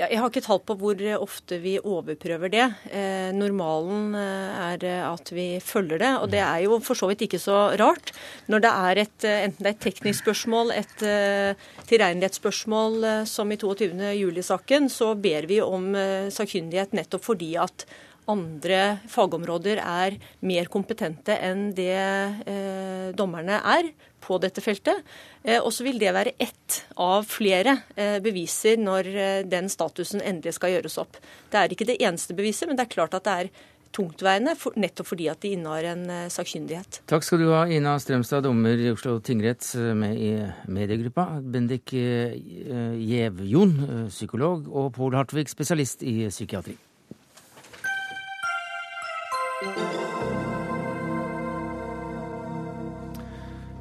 [0.00, 2.62] Ja, jeg har ikke tall på hvor ofte vi overprøver det.
[2.88, 7.26] Eh, normalen eh, er at vi følger det, og det er jo for så vidt
[7.26, 8.14] ikke så rart.
[8.48, 12.96] Når det er et, eh, enten det er et teknisk spørsmål, et eh, tilregnelighetsspørsmål,
[13.28, 14.14] som i 22.
[14.22, 17.84] juli-saken, så ber vi om eh, sakkyndighet nettopp fordi at
[18.30, 23.92] andre fagområder er mer kompetente enn det eh, dommerne er
[24.30, 25.02] på dette feltet.
[25.42, 30.22] Eh, og så vil det være ett av flere eh, beviser når eh, den statusen
[30.22, 31.18] endelig skal gjøres opp.
[31.50, 33.52] Det er ikke det eneste beviset, men det er klart at det er
[33.90, 37.00] tungtveiende, nettopp fordi at de innehar en sakkyndighet.
[37.10, 39.66] Takk skal du ha, Ina Strømstad, dommer i Oslo tingrett
[39.98, 40.30] med i
[40.70, 41.26] mediegruppa.
[41.42, 43.74] Bendik Gjevjon,
[44.06, 46.78] psykolog, og Pål Hartvig, spesialist i psykiatri.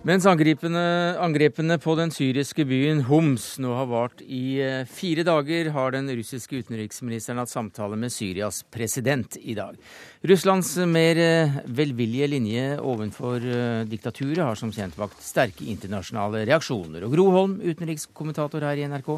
[0.10, 5.94] Mens angrepene på den syriske byen Homs nå har vart i eh, fire dager, har
[5.94, 9.78] den russiske utenriksministeren hatt samtale med Syrias president i dag.
[10.26, 17.06] Russlands mer eh, velvillige linje overfor eh, diktaturet har som kjent vakt sterke internasjonale reaksjoner.
[17.06, 19.14] Og Gro Holm, utenrikskommentator her i NRK,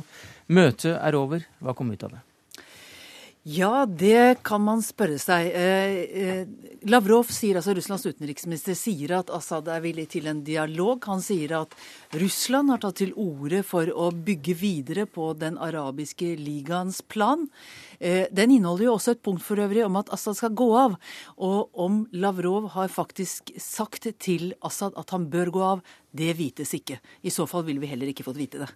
[0.60, 1.48] møtet er over.
[1.64, 2.26] Hva kom ut av det?
[3.42, 5.48] Ja, det kan man spørre seg.
[5.58, 6.50] Eh, eh,
[6.86, 11.02] Lavrov, sier altså Russlands utenriksminister, sier at Assad er villig til en dialog.
[11.10, 11.74] Han sier at
[12.22, 17.48] Russland har tatt til orde for å bygge videre på den arabiske ligaens plan.
[17.98, 21.00] Eh, den inneholder jo også et punkt for øvrig om at Assad skal gå av.
[21.42, 26.78] Og om Lavrov har faktisk sagt til Assad at han bør gå av, det vites
[26.78, 27.02] ikke.
[27.26, 28.70] I så fall ville vi heller ikke fått vite det.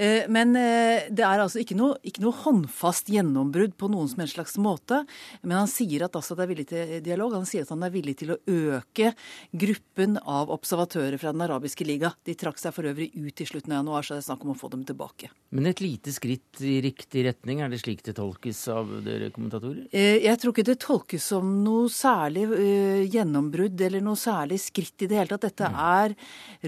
[0.00, 4.22] Eh, men eh, det er altså ikke noe, ikke noe, håndfast gjennombrudd på noen som
[4.22, 5.02] helst slags måte.
[5.42, 7.36] Men han sier at Assad er villig til dialog.
[7.36, 9.12] Han sier at han er villig til å øke
[9.52, 12.14] gruppen av observatører fra Den arabiske liga.
[12.24, 14.54] De trakk seg for øvrig ut i slutten av januar, så det er snakk om
[14.54, 15.28] å få dem tilbake.
[15.52, 19.84] Men et lite skritt i riktig retning, er det slik det tolkes av dere kommentatorer?
[19.92, 22.46] Eh, jeg tror ikke det tolkes som noe særlig
[23.10, 25.50] gjennombrudd eller noe særlig skritt i det hele tatt.
[25.50, 25.78] Dette mm.
[25.92, 26.16] er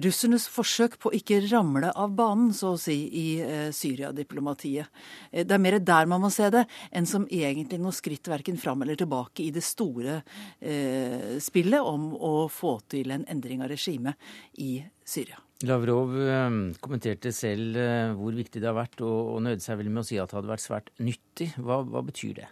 [0.04, 4.90] russernes forsøk på å ikke ramle av banen, så å si, i eh, Syria-diplomatiet.
[5.30, 8.58] Eh, det er mer der man må se det, enn som egentlig noe skritt verken
[8.60, 10.20] fram eller tilbake i det store
[10.60, 14.18] eh, spillet om å få til en endring av regimet
[14.62, 15.40] i Syria.
[15.68, 16.48] Lavrov eh,
[16.82, 17.78] kommenterte selv
[18.18, 20.40] hvor viktig det har vært, og, og nøyde seg vel med å si at det
[20.40, 21.52] hadde vært svært nyttig.
[21.60, 22.50] Hva, hva betyr det?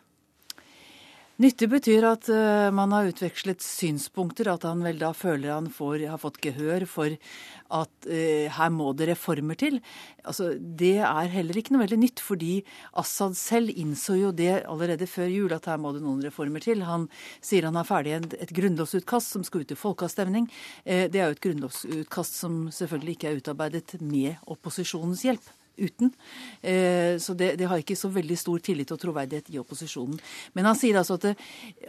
[1.41, 6.03] Nyttig betyr at uh, man har utvekslet synspunkter, at han vel da føler han får,
[6.11, 7.15] har fått gehør for
[7.73, 9.79] at uh, her må det reformer til.
[10.21, 12.59] Altså, det er heller ikke noe veldig nytt, fordi
[13.01, 16.85] Assad selv innså jo det allerede før jul, at her må det noen reformer til.
[16.85, 17.07] Han
[17.41, 20.51] sier han har ferdig et, et grunnlovsutkast som skal ut til folkeavstemning.
[20.85, 25.49] Uh, det er jo et grunnlovsutkast som selvfølgelig ikke er utarbeidet med opposisjonens hjelp
[25.81, 26.13] uten.
[26.63, 30.21] Eh, så det, det, har ikke så veldig stor tillit og troverdighet i opposisjonen.
[30.57, 31.35] Men han sier altså at det,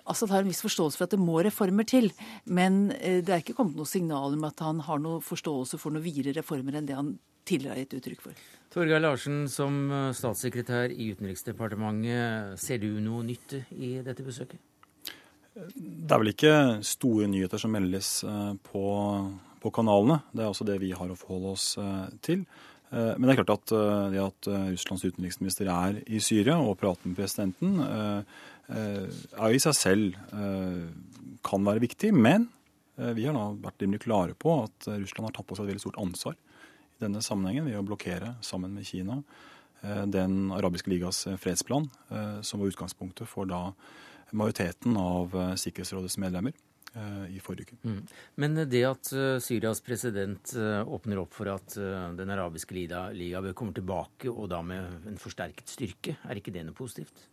[0.05, 2.11] Assad har en viss forståelse for at det må reformer til.
[2.45, 5.93] Men eh, det er ikke kommet noe signal om at han har noe forståelse for
[5.93, 7.13] noen videre reformer enn det han
[7.47, 8.41] tidligere har gitt uttrykk for.
[8.71, 14.61] Torgeir Larsen, som eh, statssekretær i Utenriksdepartementet, ser du noe nytt i dette besøket?
[15.51, 16.53] Det er vel ikke
[16.87, 18.21] store nyheter som meldes
[18.63, 18.83] på,
[19.59, 20.21] på kanalene.
[20.31, 21.65] Det er også det vi har å forholde oss
[22.23, 22.45] til.
[22.91, 26.57] Eh, men det er klart at eh, det at eh, Russlands utenriksminister er i Syria
[26.59, 27.79] og prater med presidenten,
[28.71, 30.19] er i seg selv
[31.43, 32.13] kan være viktig.
[32.15, 32.45] Men
[32.95, 35.83] vi har da vært rimelig klare på at Russland har tatt på seg et veldig
[35.83, 39.17] stort ansvar i denne sammenhengen ved å blokkere, sammen med Kina,
[39.81, 41.89] den arabiske ligas fredsplan,
[42.47, 43.73] som var utgangspunktet for da
[44.31, 46.55] majoriteten av Sikkerhetsrådets medlemmer.
[46.91, 47.77] Eh, i forrige uke.
[47.87, 47.99] Mm.
[48.35, 51.77] Men det at eh, Syrias president eh, åpner opp for at
[52.17, 56.51] Den arabiske liga, liga bør komme tilbake, og da med en forsterket styrke, er ikke
[56.51, 57.29] det noe positivt?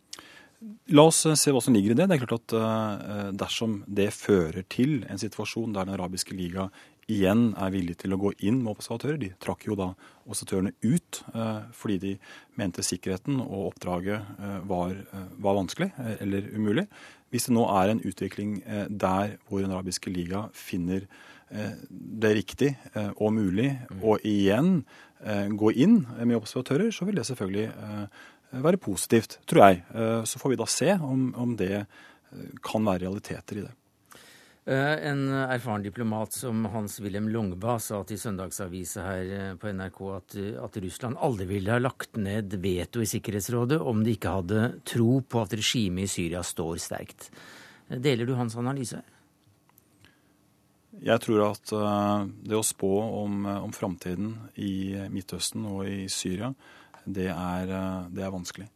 [0.95, 2.07] La oss se hva som ligger i det.
[2.07, 6.69] Det er klart at Dersom det fører til en situasjon der Den arabiske liga
[7.09, 9.19] igjen er villige til å gå inn med observatører.
[9.21, 9.91] De trakk jo da
[10.29, 11.21] observatørene ut
[11.75, 12.11] fordi de
[12.59, 14.93] mente sikkerheten og oppdraget var,
[15.41, 15.89] var vanskelig
[16.21, 16.85] eller umulig.
[17.29, 21.05] Hvis det nå er en utvikling eh, der hvor Den arabiske liga finner
[21.49, 24.83] eh, det riktig eh, og mulig å igjen
[25.19, 27.65] gå inn med observatører, så vil det selvfølgelig
[28.63, 29.81] være positivt, tror jeg.
[30.31, 31.81] Så får vi da se om, om det
[32.63, 33.73] kan være realiteter i det.
[34.65, 40.35] Eh, en erfaren diplomat som Hans-Wilhelm Longba sa til Søndagsavisa her eh, på NRK at,
[40.65, 45.21] at, Russland aldri ville ha lagt ned veto i Sikkerhetsrådet om de ikke hadde tro
[45.23, 47.29] på at regimet i Syria står sterkt.
[47.87, 48.99] Deler du hans analyse?
[50.99, 52.93] Jeg tror at eh, det å spå
[53.23, 56.51] om, om framtiden i Midtøsten og i Syria,
[57.07, 57.73] det er,
[58.11, 58.67] det er vanskelig.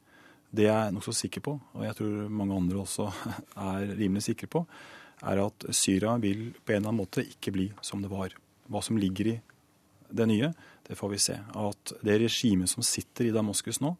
[0.53, 3.11] Det er jeg nokså sikker på, og jeg tror mange andre også
[3.67, 4.65] er rimelig sikre på
[5.23, 8.33] er at Syria vil på en eller annen måte ikke bli som det var.
[8.71, 9.35] Hva som ligger i
[10.13, 10.51] det nye,
[10.87, 11.37] det får vi se.
[11.39, 13.95] At det regimet som sitter i Damaskus nå,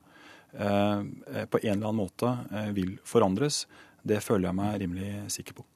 [0.54, 3.66] eh, på en eller annen måte eh, vil forandres,
[4.04, 5.68] det føler jeg meg rimelig sikker på.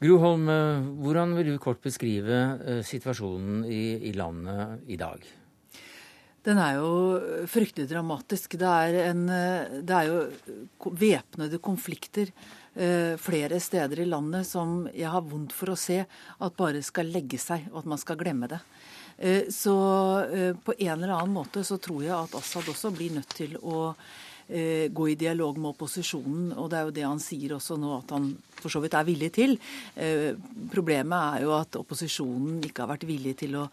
[0.00, 5.28] Gro Holm, eh, hvordan vil du kort beskrive situasjonen i, i landet i dag?
[6.40, 6.92] Den er jo
[7.52, 8.54] fryktelig dramatisk.
[8.56, 9.26] Det er, en,
[9.84, 12.59] det er jo væpnede konflikter Eh,
[13.20, 17.38] flere steder i landet som jeg har vondt for å se at bare skal legge
[17.42, 18.60] seg, og at man skal glemme det.
[19.20, 23.12] Eh, så eh, på en eller annen måte så tror jeg at Assad også blir
[23.12, 23.90] nødt til å
[24.90, 26.52] gå i dialog med opposisjonen.
[26.58, 29.06] Og det er jo det han sier også nå, at han for så vidt er
[29.08, 29.56] villig til.
[29.96, 30.36] Eh,
[30.72, 33.66] problemet er jo at opposisjonen ikke har vært villig til å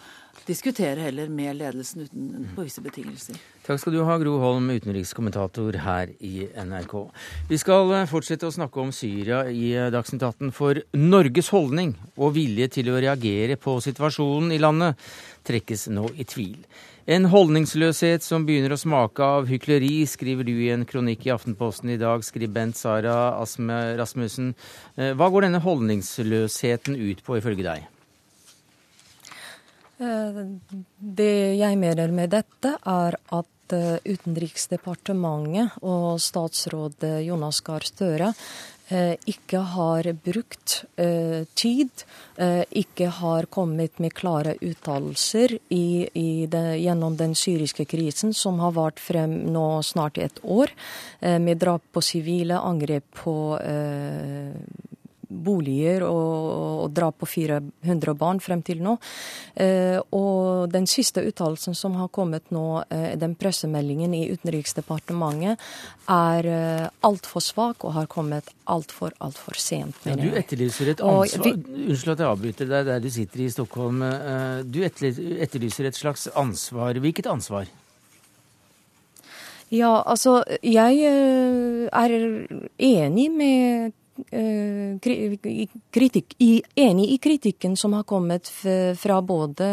[0.47, 3.39] diskutere heller med ledelsen uten på visse betingelser.
[3.65, 6.95] Takk skal du ha, Gro Holm, utenrikskommentator her i NRK.
[7.51, 11.95] Vi skal eh, fortsette å snakke om Syria i eh, Dagsnytt 18, for Norges holdning
[12.15, 15.09] og vilje til å reagere på situasjonen i landet
[15.47, 16.61] trekkes nå i tvil.
[17.07, 21.93] En holdningsløshet som begynner å smake av hykleri, skriver du i en kronikk i Aftenposten
[21.93, 24.49] i dag, skribent Sara Asme Rasmussen.
[24.99, 27.85] Eh, hva går denne holdningsløsheten ut på, ifølge deg?
[29.97, 38.76] Det jeg mener med dette, er at eh, Utenriksdepartementet og statsråd Jonas Gahr Støre eh,
[38.89, 42.03] ikke har brukt eh, tid,
[42.37, 49.81] ikke har kommet med klare uttalelser gjennom den syriske krisen, som har vart frem nå
[49.83, 50.69] snart i et år,
[51.41, 53.35] med drap på sivile, angrep på
[55.29, 56.49] boliger og,
[56.85, 58.95] og drap på 400 barn frem til nå.
[59.55, 65.63] Eh, og den siste uttalelsen som har kommet nå, eh, den pressemeldingen i Utenriksdepartementet,
[66.07, 69.99] er eh, altfor svak og har kommet altfor, altfor sent.
[70.07, 74.01] Ja, du etterlyser et ansvar Unnskyld at jeg avbryter deg der du sitter i Stockholm.
[74.05, 76.97] Eh, du etterlyser et slags ansvar.
[77.03, 77.67] Hvilket ansvar?
[79.73, 82.13] Ja, altså jeg er
[82.79, 83.95] enig med
[85.91, 86.35] kritikk,
[86.75, 88.49] enig i kritikken som har kommet
[88.97, 89.69] fra både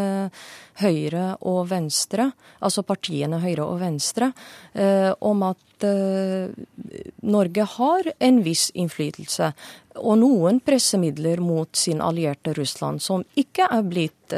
[0.83, 2.31] Høyre og Venstre,
[2.65, 4.33] altså partiene Høyre og Venstre,
[4.75, 6.51] eh, om at eh,
[7.23, 9.53] Norge har en viss innflytelse
[10.03, 14.35] og noen pressemidler mot sin allierte Russland, som ikke er blitt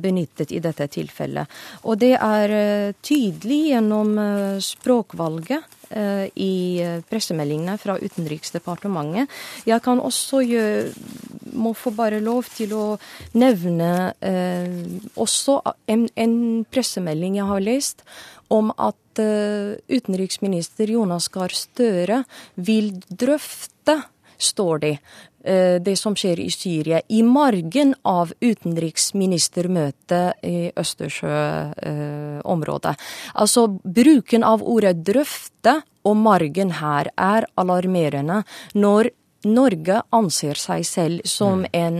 [0.00, 1.50] benyttet i dette tilfellet.
[1.84, 4.14] Og det er tydelig gjennom
[4.64, 6.54] språkvalget i
[7.10, 9.30] pressemeldingene fra Utenriksdepartementet.
[9.68, 10.92] Jeg kan også gjøre,
[11.52, 12.84] må få bare lov til å
[13.36, 14.12] nevne
[15.20, 15.58] også
[15.92, 16.36] en, en
[16.72, 18.06] pressemelding jeg har lest
[18.52, 19.20] om at
[19.92, 22.22] utenriksminister Jonas Gahr Støre
[22.56, 23.98] vil drøfte
[24.42, 24.98] står det,
[25.44, 32.96] eh, det som skjer i Syria, i margen av utenriksministermøtet i Østersjøområdet.
[33.34, 39.10] Altså bruken av ordet 'drøfte' og 'margen' her er alarmerende når
[39.48, 41.70] Norge anser seg selv som mm.
[41.74, 41.98] en,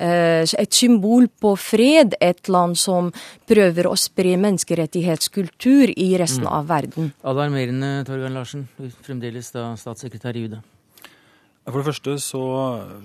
[0.00, 3.10] eh, et symbol på fred, et land som
[3.48, 6.54] prøver å spre menneskerettighetskultur i resten mm.
[6.60, 7.12] av verden.
[7.28, 8.66] Alarmerende, Torgeir Larsen,
[9.04, 10.58] fremdeles da statssekretær i UD.
[11.68, 12.42] For det første så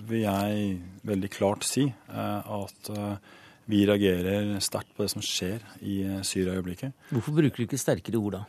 [0.08, 3.32] vil jeg veldig klart si eh, at eh,
[3.68, 6.94] vi reagerer sterkt på det som skjer i eh, Syria i øyeblikket.
[7.12, 8.44] Hvorfor bruker du ikke sterkere ord da?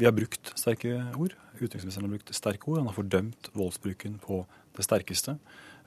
[0.00, 1.36] Vi har brukt sterke ord.
[1.58, 2.80] Utenriksministeren har brukt sterke ord.
[2.80, 4.40] Han har fordømt voldsbruken på
[4.78, 5.36] det sterkeste.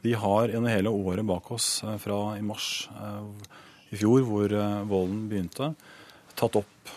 [0.06, 2.90] Vi har gjennom hele året bak oss, fra i mars
[3.90, 4.54] i fjor, hvor
[4.90, 5.70] volden begynte,
[6.36, 6.92] tatt opp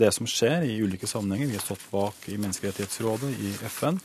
[0.00, 1.52] det som skjer i ulike sammenhenger.
[1.52, 4.00] Vi har stått bak i Menneskerettighetsrådet, i FN.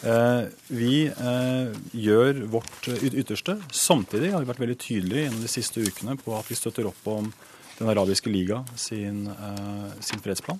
[0.00, 3.58] Eh, vi eh, gjør vårt ytterste.
[3.72, 7.10] Samtidig har vi vært veldig tydelige gjennom de siste ukene på at vi støtter opp
[7.10, 7.32] om
[7.80, 10.58] Den arabiske liga sin, eh, sin fredsplan.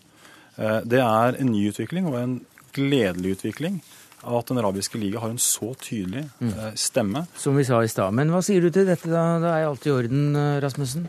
[0.61, 2.33] Det er en ny utvikling og en
[2.73, 3.79] gledelig utvikling
[4.25, 6.77] at Den arabiske liga har en så tydelig mm.
[6.77, 7.27] stemme.
[7.37, 8.13] Som vi sa i stad.
[8.13, 9.39] Men hva sier du til dette, da?
[9.41, 11.09] Det er alt i orden, Rasmussen?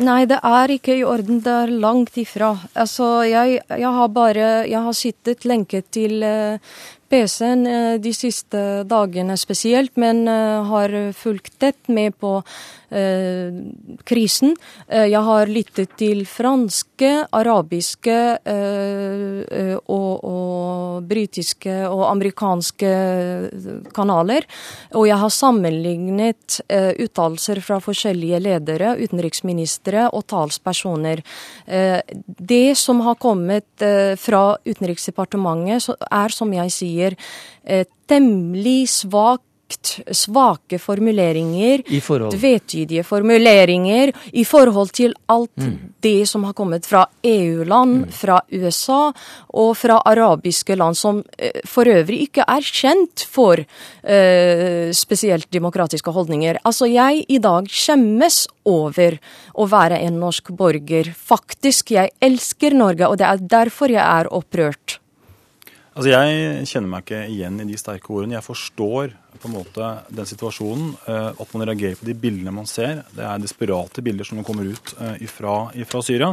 [0.00, 1.42] Nei, det er ikke i orden.
[1.44, 2.54] Det er langt ifra.
[2.72, 6.24] Altså, jeg, jeg har bare Jeg har sittet lenket til
[7.10, 12.36] PC-en eh, de siste dagene spesielt, men eh, har fulgt tett med på
[12.94, 13.50] eh,
[14.06, 14.54] krisen.
[14.90, 18.16] Jeg har lyttet til franske, arabiske
[19.90, 22.90] og, og britiske og amerikanske
[23.94, 24.46] kanaler.
[24.98, 31.22] Og jeg har sammenlignet uttalelser fra forskjellige ledere, utenriksministre og talspersoner.
[32.50, 33.86] Det som har kommet
[34.20, 37.16] fra Utenriksdepartementet, er som jeg sier sier
[37.64, 39.46] eh, temmelig svak
[40.10, 45.76] svake formuleringer, dvetydige formuleringer i forhold til alt mm.
[46.02, 48.08] det som har kommet fra EU-land, mm.
[48.10, 49.12] fra USA
[49.54, 56.10] og fra arabiske land, som eh, for øvrig ikke er kjent for uh, spesielt demokratiske
[56.10, 56.58] holdninger.
[56.64, 59.20] Altså, jeg i dag skjemmes over
[59.54, 61.12] å være en norsk borger.
[61.14, 64.98] Faktisk, jeg elsker Norge, og det er derfor jeg er opprørt.
[66.00, 68.38] Altså Jeg kjenner meg ikke igjen i de sterke ordene.
[68.38, 70.94] Jeg forstår på en måte den situasjonen.
[71.04, 73.02] Eh, at man reagerer på de bildene man ser.
[73.12, 76.30] Det er desperate bilder som kommer ut eh, ifra, ifra Syria.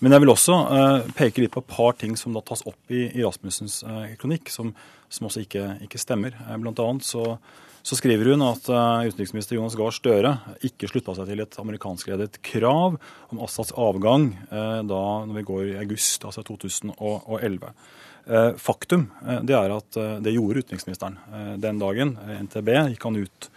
[0.00, 2.94] Men jeg vil også uh, peke litt på et par ting som da tas opp
[2.94, 3.80] i, i Rasmussens
[4.22, 4.70] kronikk, som,
[5.10, 6.38] som også ikke, ikke stemmer.
[6.62, 7.34] Blant annet så,
[7.82, 12.94] så skriver hun at utenriksminister Jonas Gahr Støre ikke slutta seg til et amerikanskledet krav
[13.34, 17.74] om Assads avgang da når vi går i august, altså 2011.
[18.60, 19.06] Faktum
[19.48, 21.14] det er at det gjorde utenriksministeren
[21.62, 22.10] den dagen.
[22.44, 23.48] NTB gikk han ut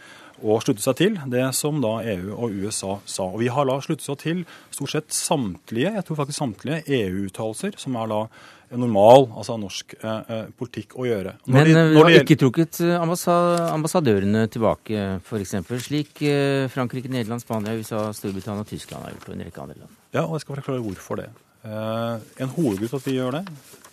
[0.41, 3.27] og slutte seg til det som da EU og USA sa.
[3.29, 4.41] Og Vi har da sluttet seg til
[4.73, 8.23] stort sett samtlige jeg tror faktisk samtlige EU-uttalelser, som er da
[8.71, 11.33] normal altså norsk eh, eh politikk å gjøre.
[11.43, 16.23] Når Men de, eh, vi har ikke trukket eh, ambassadørene tilbake, f.eks., slik
[16.71, 19.97] Frankrike, Nederland, Spania, USA, Storbritannia og Tyskland har gjort, og en rekke andre land?
[20.13, 21.27] Ja, og jeg skal forklare hvorfor det.
[21.61, 23.43] Eh, en hovedgrunn til at vi gjør det,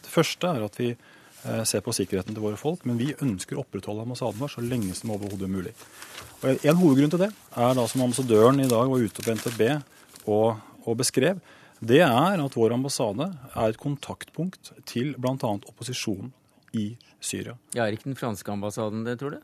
[0.08, 3.58] det første er at vi eh, ser på sikkerheten til våre folk, men vi ønsker
[3.58, 5.74] å opprettholde ambassaden vår så lenge som overhodet mulig.
[6.40, 9.62] Og En hovedgrunn til det er da som ambassadøren i dag var ute på NTB
[10.24, 11.42] og, og beskrev,
[11.78, 15.36] det er at vår ambassade er et kontaktpunkt til bl.a.
[15.36, 16.32] opposisjonen
[16.74, 16.88] i
[17.20, 17.54] Syria.
[17.74, 19.40] Ja, Er ikke den franske ambassaden det, tror du?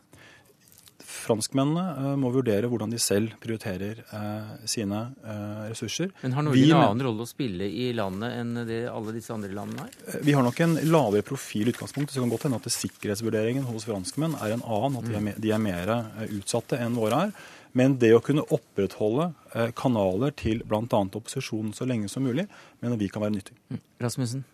[1.02, 6.12] Franskmennene eh, må vurdere hvordan de selv prioriterer eh, sine eh, ressurser.
[6.22, 9.34] Men Har Norge vi, en annen rolle å spille i landet enn det alle disse
[9.34, 10.22] andre landene har?
[10.24, 12.14] Vi har nok en lavere profil i utgangspunktet.
[12.14, 15.42] Så det kan godt hende at sikkerhetsvurderingen hos franskmenn er en annen, at de er,
[15.44, 15.94] de er mer
[16.28, 17.36] utsatte enn våre er.
[17.74, 19.32] Men det å kunne opprettholde
[19.74, 20.86] kanaler til bl.a.
[20.86, 22.46] opposisjonen så lenge som mulig,
[22.84, 23.56] mener vi kan være nyttig.
[23.74, 23.80] Mm.
[24.04, 24.44] Rasmussen?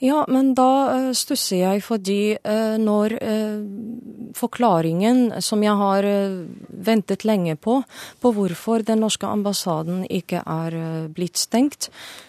[0.00, 6.06] Ja, men da uh, stusser jeg fordi uh, når uh, forklaringen som jeg har
[6.88, 7.80] ventet lenge på,
[8.22, 10.76] på hvorfor den norske ambassaden ikke er
[11.12, 11.88] blitt stengt,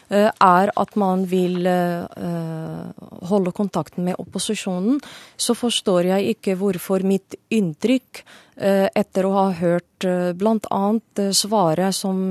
[0.10, 1.70] er at man vil
[3.30, 4.98] holde kontakten med opposisjonen,
[5.38, 8.24] så forstår jeg ikke hvorfor mitt inntrykk
[8.58, 10.10] etter å ha hørt
[10.42, 10.82] bl.a.
[11.38, 12.26] svaret som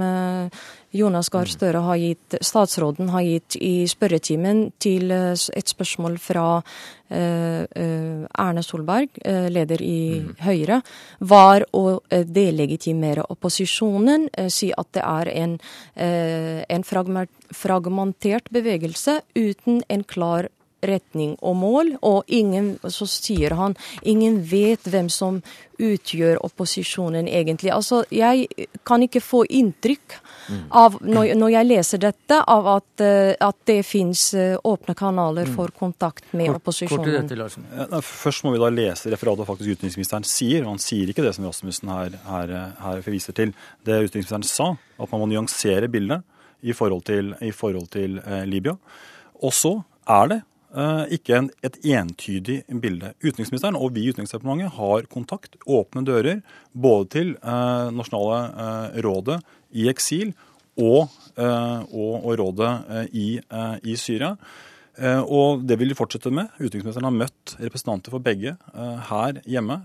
[0.90, 1.52] Jonas Gahr mm.
[1.54, 8.26] Støre har gitt, statsråden har gitt i spørretimen til eh, et spørsmål fra eh, eh,
[8.26, 9.20] Erne Solberg,
[9.54, 10.30] leder i mm.
[10.42, 10.80] Høyre,
[11.20, 15.58] var å delegitimere opposisjonen, si at det er en,
[15.96, 20.48] en fragmentert bevegelse uten en klar
[20.86, 25.40] retning og mål, og ingen, så sier han ingen vet hvem som
[25.80, 27.72] utgjør opposisjonen egentlig.
[27.74, 28.48] Altså, jeg
[28.86, 30.18] kan ikke få inntrykk
[30.70, 35.48] av, når, når jeg leser dette, av at, eh, at det finnes eh, åpne kanaler
[35.48, 35.54] mm.
[35.56, 37.04] for kontakt med kort, opposisjonen.
[37.04, 40.64] Kort dette, ja, først må vi da lese referatet faktisk utenriksministeren sier.
[40.64, 43.54] og Han sier ikke det som Rasmussen her, her, her viser til.
[43.86, 46.26] Det utenriksministeren sa, at man må nyansere bildet
[46.60, 48.76] i forhold til, i forhold til eh, Libya.
[49.40, 49.78] Og så
[50.10, 50.40] er det
[51.10, 53.08] ikke en, et entydig bilde.
[53.24, 59.40] Utenriksministeren og vi i Utenriksdepartementet har kontakt, åpne dører, både til eh, Nasjonale eh, rådet
[59.74, 60.30] i eksil
[60.80, 64.34] og, eh, og, og rådet eh, i, eh, i, Syria.
[65.00, 66.50] og det vil de fortsette med.
[66.58, 68.56] Utenriksministeren har møtt representanter for begge
[69.08, 69.78] her hjemme.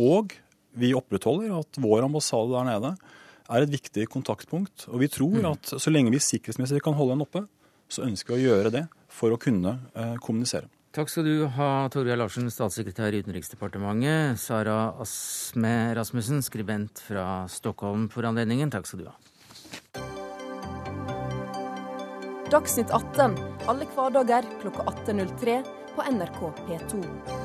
[0.00, 0.32] og
[0.74, 2.94] vi opprettholder at vår ambassade der nede
[3.50, 4.86] er et viktig kontaktpunkt.
[4.88, 5.50] Og vi tror mm.
[5.50, 7.44] at så lenge vi sikkerhetsmessig kan holde den oppe,
[7.88, 10.70] så ønsker vi å gjøre det for å kunne eh, kommunisere.
[10.94, 14.38] Takk skal du ha, Torgeir Larsen, statssekretær i Utenriksdepartementet.
[14.38, 18.70] Sara Asme Rasmussen, skribent fra Stockholm for anledningen.
[18.70, 19.16] Takk skal du ha.
[22.54, 23.34] Dagsnytt 18
[23.66, 25.58] alle hverdager klokka 18.03
[25.96, 27.43] på NRK P2.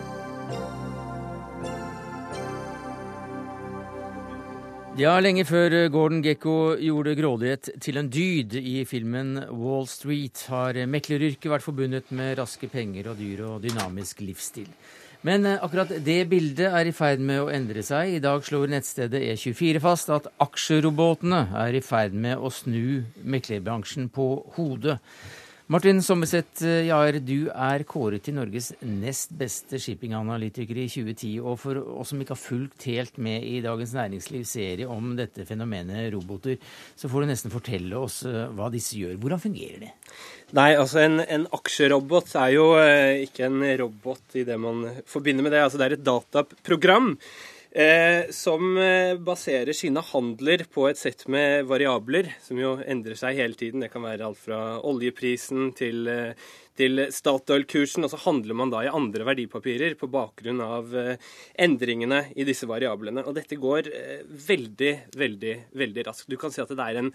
[5.00, 10.76] Ja, lenge før Gordon Gekko gjorde grådighet til en dyd i filmen Wall Street, har
[10.92, 14.68] mekleryrket vært forbundet med raske penger og dyr og dynamisk livsstil.
[15.24, 18.18] Men eh, akkurat det bildet er i ferd med å endre seg.
[18.18, 24.12] I dag slår nettstedet E24 fast at aksjerobotene er i ferd med å snu meklerbransjen
[24.12, 24.28] på
[24.58, 25.00] hodet.
[25.70, 31.36] Martin Sommerseth Jaer, du er kåret til Norges nest beste shippinganalytiker i 2010.
[31.46, 35.46] Og for oss som ikke har fulgt helt med i Dagens Næringslivs serie om dette
[35.46, 36.58] fenomenet roboter,
[36.98, 39.14] så får du nesten fortelle oss eh, hva disse gjør.
[39.22, 39.92] Hvordan fungerer det?
[40.58, 45.46] Nei, altså en, en aksjerobot er jo eh, ikke en robot i det man forbinder
[45.46, 45.62] med det.
[45.68, 47.14] Altså det er et dataprogram
[47.80, 53.40] eh, som eh, baserer sine handler på et sett med variabler, som jo endrer seg
[53.40, 53.84] hele tiden.
[53.84, 56.50] Det kan være alt fra oljeprisen til, eh,
[56.80, 60.94] til Statoil-kursen, og så handler man da i andre verdipapirer på bakgrunn av
[61.60, 63.26] endringene i disse variablene.
[63.28, 63.90] Og dette går
[64.48, 66.30] veldig, veldig, veldig raskt.
[66.32, 67.12] Du kan si at det er en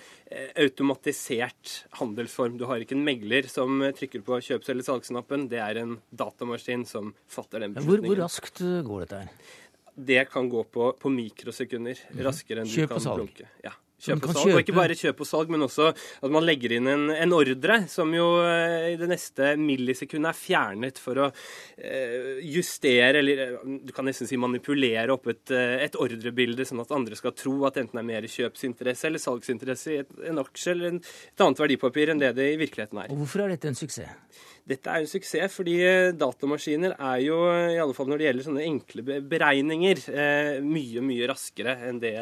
[0.60, 2.60] automatisert handelsform.
[2.60, 5.48] Du har ikke en megler som trykker på kjøps- eller salgsknappen.
[5.48, 8.04] Det er en datamaskin som fatter den beslutningen.
[8.04, 9.54] Hvor, hvor raskt går dette her?
[9.94, 11.98] Det kan gå på, på mikrosekunder.
[12.10, 12.26] Mhm.
[12.26, 13.48] Raskere enn du kan blunke.
[13.64, 13.72] Ja.
[14.04, 14.52] kjøp og salg.
[14.52, 17.78] Og ikke bare kjøp og salg, men også at man legger inn en, en ordre
[17.88, 23.54] som jo eh, i det neste millisekundet er fjernet for å eh, justere, eller eh,
[23.86, 27.54] du kan nesten si manipulere opp et, eh, et ordrebilde, sånn at andre skal tro
[27.70, 31.00] at enten er mer kjøpsinteresse eller salgsinteresse i et, en aksje eller en,
[31.32, 33.14] et annet verdipapir enn det det i virkeligheten er.
[33.14, 34.42] Og hvorfor er dette en suksess?
[34.64, 38.28] Dette er jo en suksess fordi eh, datamaskiner er jo, i alle fall når det
[38.28, 42.14] gjelder sånne enkle beregninger, eh, mye, mye raskere enn det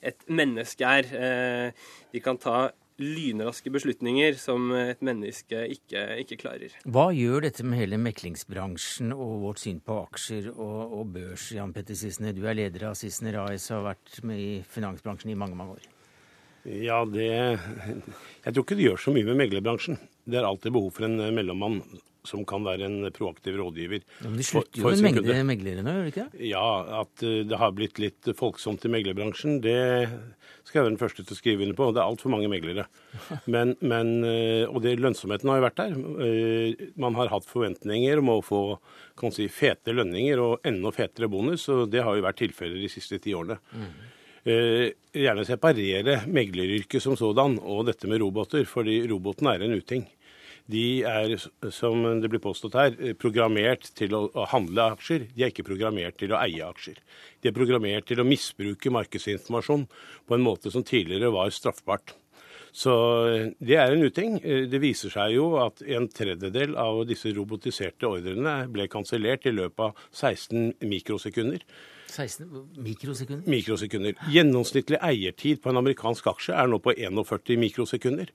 [0.00, 1.10] et menneske er.
[1.12, 2.70] Eh, de kan ta
[3.02, 6.72] lynraske beslutninger som et menneske ikke, ikke klarer.
[6.88, 11.50] Hva gjør dette med hele meklingsbransjen og vårt syn på aksjer og, og børs?
[11.56, 15.34] Jan Petter Sissener, du er leder av Sissener AS og har vært med i finansbransjen
[15.34, 15.90] i mange, mange år.
[16.62, 19.98] Ja, det Jeg tror ikke det gjør så mye med meglerbransjen.
[20.24, 21.80] Det er alltid behov for en eh, mellommann
[22.26, 24.04] som kan være en proaktiv rådgiver.
[24.22, 25.38] Ja, men det slutter jo med kunde.
[25.48, 26.44] meglere nå, gjør det ikke det?
[26.52, 26.66] Ja,
[27.00, 29.80] at eh, det har blitt litt folksomt i meglerbransjen, det
[30.62, 31.88] skal jeg være den første til å skrive under på.
[31.90, 32.86] Det er altfor mange meglere.
[33.52, 35.96] Men, men, eh, og det, lønnsomheten har jo vært der.
[37.02, 38.62] Man har hatt forventninger om å få
[39.18, 42.80] kan man si, fete lønninger og enda fetere bonus, og det har jo vært tilfellet
[42.80, 43.58] de siste ti årene.
[43.76, 44.11] Eh,
[44.44, 50.06] gjerne separere megleryrket som sådan og dette med roboter, fordi roboten er en uting.
[50.70, 51.34] De er,
[51.74, 55.26] som det blir påstått her, programmert til å, handle aksjer.
[55.34, 57.00] De er ikke programmert til å eie aksjer.
[57.42, 59.88] De er programmert til å misbruke markedsinformasjon
[60.28, 62.14] på en måte som tidligere var straffbart.
[62.72, 62.92] Så
[63.28, 64.38] eh, det er en uting.
[64.40, 69.52] Eh, Det viser seg jo at en tredjedel av disse robotiserte ordrene ble kansellert i
[69.52, 71.66] løpet av 16 mikrosekunder.
[72.12, 72.48] 16
[72.84, 73.48] mikrosekunder?
[73.50, 74.18] Mikrosekunder.
[74.32, 78.30] Gjennomsnittlig eiertid på en amerikansk aksje er nå på 41 mikrosekunder.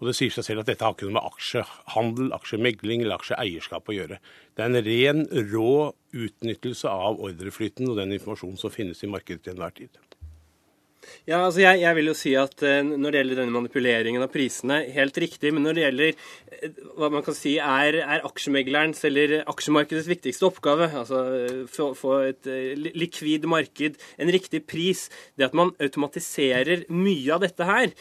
[0.00, 3.90] Og det sier seg selv at dette har ikke noe med aksjehandel, aksjemegling eller aksjeeierskap
[3.90, 4.20] å gjøre.
[4.56, 5.74] Det er en ren, rå
[6.10, 10.00] utnyttelse av ordreflyten og den informasjonen som finnes i markedet til enhver tid.
[11.28, 14.30] Ja, altså jeg, jeg vil jo si at eh, når det gjelder denne manipuleringen av
[14.32, 15.52] prisene, helt riktig.
[15.54, 20.48] Men når det gjelder eh, hva man kan si er, er aksjemeglerens eller aksjemarkedets viktigste
[20.48, 22.48] oppgave, altså eh, få, et
[22.96, 25.06] likvid marked, en riktig pris,
[25.40, 27.94] det at man automatiserer mye av dette her,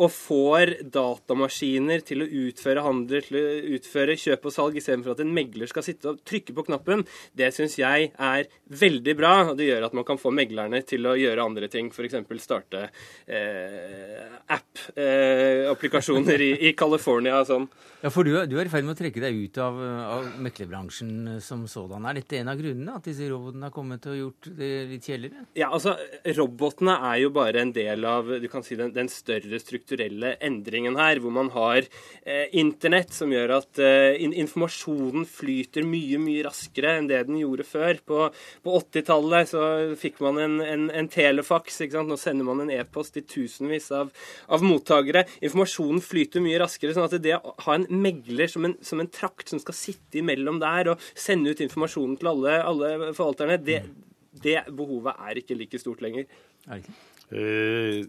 [0.00, 5.20] og får datamaskiner til å utføre handler, til å utføre kjøp og salg, istedenfor at
[5.24, 7.02] en megler skal sitte og trykke på knappen,
[7.36, 8.48] det syns jeg er
[8.80, 9.34] veldig bra.
[9.50, 12.42] og Det gjør at man kan få meglerne til å gjøre andre ting, f.eks.
[12.42, 12.86] starte
[13.26, 17.70] eh, app-applikasjoner i, i California og sånn.
[18.00, 21.34] Ja, for du, du er i ferd med å trekke deg ut av, av meklerbransjen
[21.34, 22.06] eh, som sådan.
[22.08, 25.44] Er dette en av grunnene, at disse robotene har kommet og gjort det litt kjedeligere?
[25.58, 25.96] Ja, altså,
[26.38, 30.96] Robotene er jo bare en del av du kan si, den, den større strukturelle endringen
[31.00, 36.46] her, hvor man har eh, internett som gjør at eh, in informasjonen flyter mye mye
[36.48, 38.00] raskere enn det den gjorde før.
[38.06, 38.22] På,
[38.64, 39.66] på 80-tallet så
[40.00, 41.82] fikk man en, en, en telefaks.
[42.08, 44.12] Nå sender man en e-post til tusenvis av,
[44.48, 45.24] av mottakere.
[45.44, 46.94] Informasjonen flyter mye raskere.
[46.96, 50.22] sånn at det å ha en megler som en, som en trakt som skal sitte
[50.22, 53.82] imellom der og sende ut informasjonen til alle, alle forvalterne, det,
[54.44, 56.28] det behovet er ikke like stort lenger.
[56.68, 56.98] Er ikke?
[57.30, 58.00] Eh,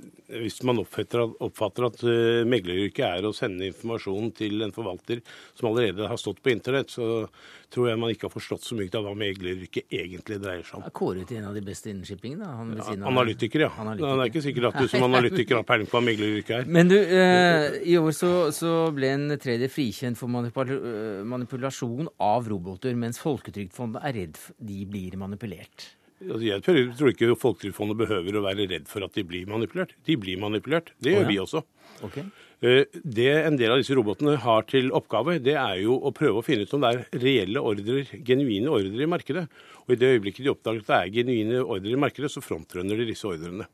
[0.42, 5.20] hvis man oppfatter at, oppfatter at eh, megleryrket er å sende informasjon til en forvalter
[5.54, 7.28] som allerede har stått på internett, så
[7.72, 10.88] tror jeg man ikke har forstått så mye av hva megleryrket egentlig dreier seg om.
[10.90, 12.50] Er kåret til en av de beste innen shipping, da?
[12.58, 13.70] Han av- Analytiker, ja.
[13.78, 14.18] Analytiker.
[14.18, 16.74] Det er ikke sikkert at du som analytiker har peiling på hva megleryrket er.
[16.80, 22.50] Men du, eh, i år så, så ble en tredje frikjent for eh, manipulasjon av
[22.50, 25.92] roboter, mens Folketrygdfondet er redd de blir manipulert.
[26.28, 26.64] Altså, jeg
[26.98, 29.96] tror ikke Folketrygdfondet behøver å være redd for at de blir manipulert.
[30.06, 30.94] De blir manipulert.
[31.02, 31.32] Det gjør oh, ja.
[31.32, 31.64] vi også.
[32.06, 32.18] Ok.
[32.62, 36.42] Eh, Det en del av disse robotene har til oppgave, det er jo å prøve
[36.42, 39.48] å finne ut om det er reelle ordrer, genuine ordrer i markedet.
[39.88, 43.02] Og i det øyeblikket de oppdager at det er genuine ordrer i markedet, så frontrunner
[43.02, 43.66] de disse ordrene.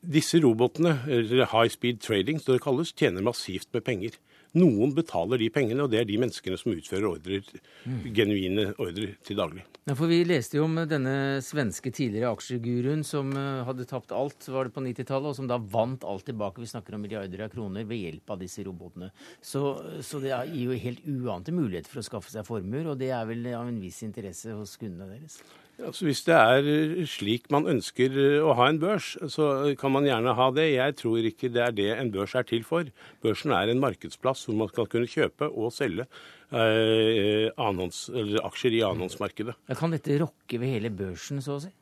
[0.00, 4.16] Disse robotene, eller high speed trading, som det kalles, tjener massivt med penger.
[4.58, 7.46] Noen betaler de pengene, og det er de menneskene som utfører ordrer,
[8.12, 9.64] genuine ordrer til daglig.
[9.88, 14.46] Ja, for Vi leste jo om denne svenske tidligere aksjeguruen som eh, hadde tapt alt
[14.52, 16.60] var det på 90-tallet, og som da vant alt tilbake.
[16.62, 19.08] Vi snakker om milliarder av kroner ved hjelp av disse robotene.
[19.40, 19.64] Så,
[20.04, 23.26] så det gir jo helt uante muligheter for å skaffe seg formuer, og det er
[23.26, 25.40] vel av en viss interesse hos kundene deres.
[25.82, 29.48] Altså, hvis det er eh, slik man ønsker eh, å ha en børs, så
[29.80, 30.68] kan man gjerne ha det.
[30.76, 32.88] Jeg tror ikke det er det en børs er til for.
[33.24, 38.78] Børsen er en markedsplass hvor man skal kunne kjøpe og selge eh, annons, eller aksjer
[38.78, 39.56] i annonsmarkedet.
[39.78, 41.72] Kan dette rokke ved hele børsen, så å si?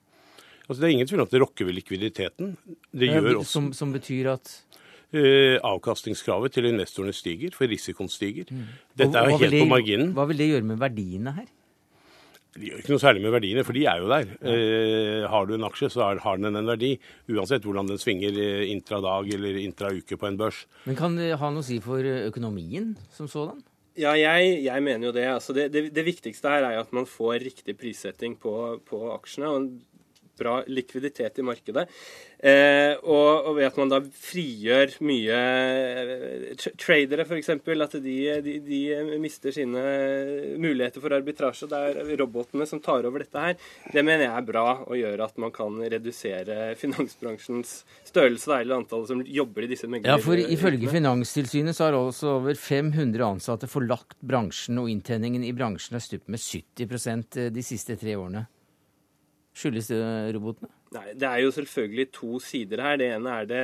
[0.67, 2.53] Altså, det er ingen tvil om at det rokker ved likviditeten.
[2.95, 4.53] Det gjør også som, som betyr at
[5.11, 8.53] eh, avkastningskravet til investorene stiger, for risikoen stiger.
[8.95, 10.13] Dette er jo helt på marginen.
[10.15, 11.49] Hva vil det gjøre med verdiene her?
[12.51, 14.31] Det gjør ikke noe særlig med verdiene, for de er jo der.
[14.43, 16.97] Eh, har du en aksje, så er, har den en verdi.
[17.31, 20.65] Uansett hvordan den svinger eh, intradag eller intrauke på en børs.
[20.89, 23.63] Men kan det ha noe å si for økonomien som sådan?
[23.99, 25.27] Ja, jeg, jeg mener jo det.
[25.29, 25.89] Altså det, det.
[25.95, 28.55] det, viktigste her er jo at man får riktig prissetting på,
[28.87, 29.51] på aksjene.
[29.51, 29.71] og
[30.41, 31.87] bra likviditet i markedet.
[32.41, 37.51] Eh, og, og, ved at man da frigjør mye eh, tradere, f.eks.
[37.53, 38.79] At de, de, de,
[39.21, 39.83] mister sine
[40.61, 41.69] muligheter for arbitrasje.
[41.69, 43.59] Det er robotene som tar over dette her.
[43.93, 47.75] Det mener jeg er bra og gjør at man kan redusere finansbransjens
[48.09, 50.15] størrelse, eller antallet som jobber i disse megler...
[50.15, 55.53] Ja, for ifølge Finanstilsynet så har også over 500 ansatte forlagt bransjen, og inntjeningen i
[55.57, 58.47] bransjen har stupt med 70% de siste tre årene.
[59.57, 59.91] Skyldes
[60.35, 60.71] robotene?
[60.91, 62.97] Nei, Det er jo selvfølgelig to sider her.
[62.99, 63.61] Det ene er det,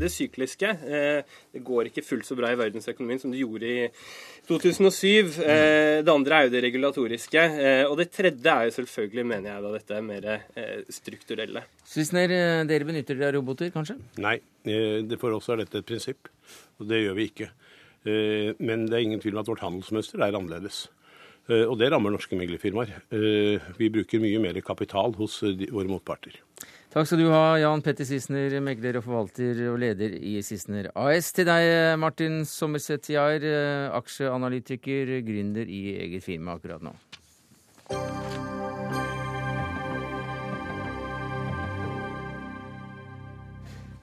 [0.00, 0.68] det sykliske.
[0.80, 3.90] Eh, det går ikke fullt så bra i verdensøkonomien som det gjorde i
[4.48, 5.28] 2007.
[5.44, 7.42] Eh, det andre er jo det regulatoriske.
[7.66, 10.30] Eh, og det tredje er jo selvfølgelig, mener jeg, da dette er mer
[10.88, 11.66] strukturelle.
[11.84, 12.32] Svisner,
[12.70, 13.98] dere benytter dere av roboter, kanskje?
[14.24, 14.38] Nei.
[15.20, 16.32] For oss er dette et prinsipp,
[16.80, 17.52] og det gjør vi ikke.
[18.62, 20.86] Men det er ingen tvil om at vårt handelsmønster er annerledes.
[21.50, 22.94] Eh, og det rammer norske meglerfirmaer.
[23.10, 26.38] Eh, vi bruker mye mer kapital hos eh, våre motparter.
[26.92, 31.32] Takk skal du ha, Jan Petter Sissener, megler og forvalter og leder i Sissener AS.
[31.32, 33.46] Til deg, Martin Sommerseth Jahr,
[33.96, 36.92] aksjeanalytiker, gründer i eget firma akkurat nå.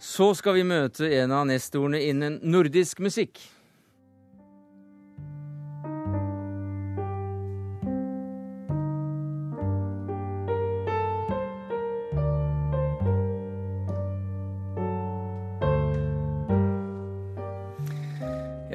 [0.02, 3.38] Så skal vi møte en av nestorene innen nordisk musikk.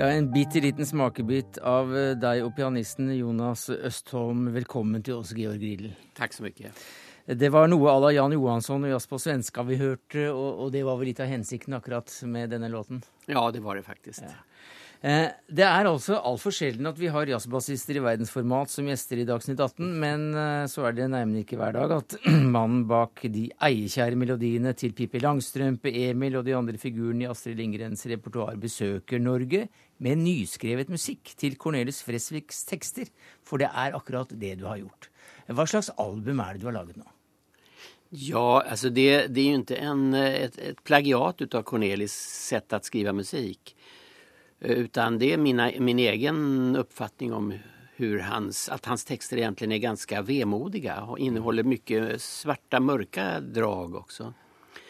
[0.04, 4.50] Ja, En bitte liten smakebit av eh, deg og pianisten Jonas Østholm.
[4.52, 5.94] Velkommen til oss, Georg Riedel.
[6.18, 6.72] Takk så mye.
[7.24, 10.68] Det var noe à la Jan Johansson og Jazz på svenska vi hørte, og, og,
[10.74, 13.00] det var vel litt av hensikten akkurat med denne låten?
[13.24, 14.28] Ja, det var det faktisk.
[14.28, 14.44] Ja.
[15.04, 19.26] Eh, det er altså altfor sjelden at vi har jazzbassister i verdensformat som gjester i
[19.28, 22.14] Dagsnytt 18, men eh, så er det nærmere ikke hver dag at
[22.54, 27.60] mannen bak de eiekjære melodiene til Pippi Langstrømpe, Emil og de andre figurene i Astrid
[27.60, 29.66] Lindgrens repertoar besøker Norge
[30.00, 33.12] med nyskrevet musikk til Cornelis Fresviks tekster.
[33.44, 35.10] For det er akkurat det du har gjort.
[35.52, 37.10] Hva slags album er det du har laget nå?
[38.14, 42.80] Ja, altså det, det er jo ikke en, et, et plagiat av Cornelis sett å
[42.84, 43.74] skrive musikk.
[44.64, 47.54] Utan det är mina, min egen uppfattning om
[47.96, 53.94] hur hans, att hans texter egentligen är ganska vemodiga och innehåller mycket svarta, mörka drag
[53.94, 54.34] också.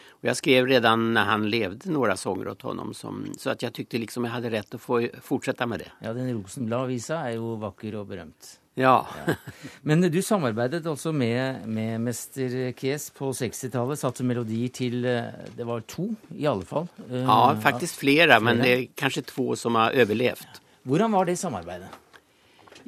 [0.09, 2.93] Och jag skrev redan när han levde några sånger åt honom,
[3.37, 5.91] så att jag tyckte liksom jag hade rätt att få fortsätta med det.
[6.01, 8.59] Ja, den Rosenblad-visa er jo vakker og berømt.
[8.75, 9.07] Ja.
[9.27, 9.35] ja.
[9.81, 13.99] Men du samarbeidet altså med, med mester Kies på 60-tallet.
[13.99, 16.89] Satte melodier til eh, Det var to, i alle fall.
[17.09, 20.59] Eh, ja, faktisk flere, men det er kanskje to som har overlevd.
[20.85, 21.89] Hvordan var det samarbeidet?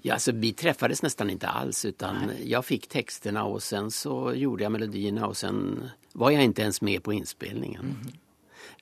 [0.03, 2.51] Ja, alltså, vi träffades nesten ikke alls utan Nej.
[2.51, 6.81] jag fick texterna och sen så gjorde jag melodierna och sen var jeg ikke ens
[6.81, 7.81] med på inspelningen.
[7.81, 8.13] Mm.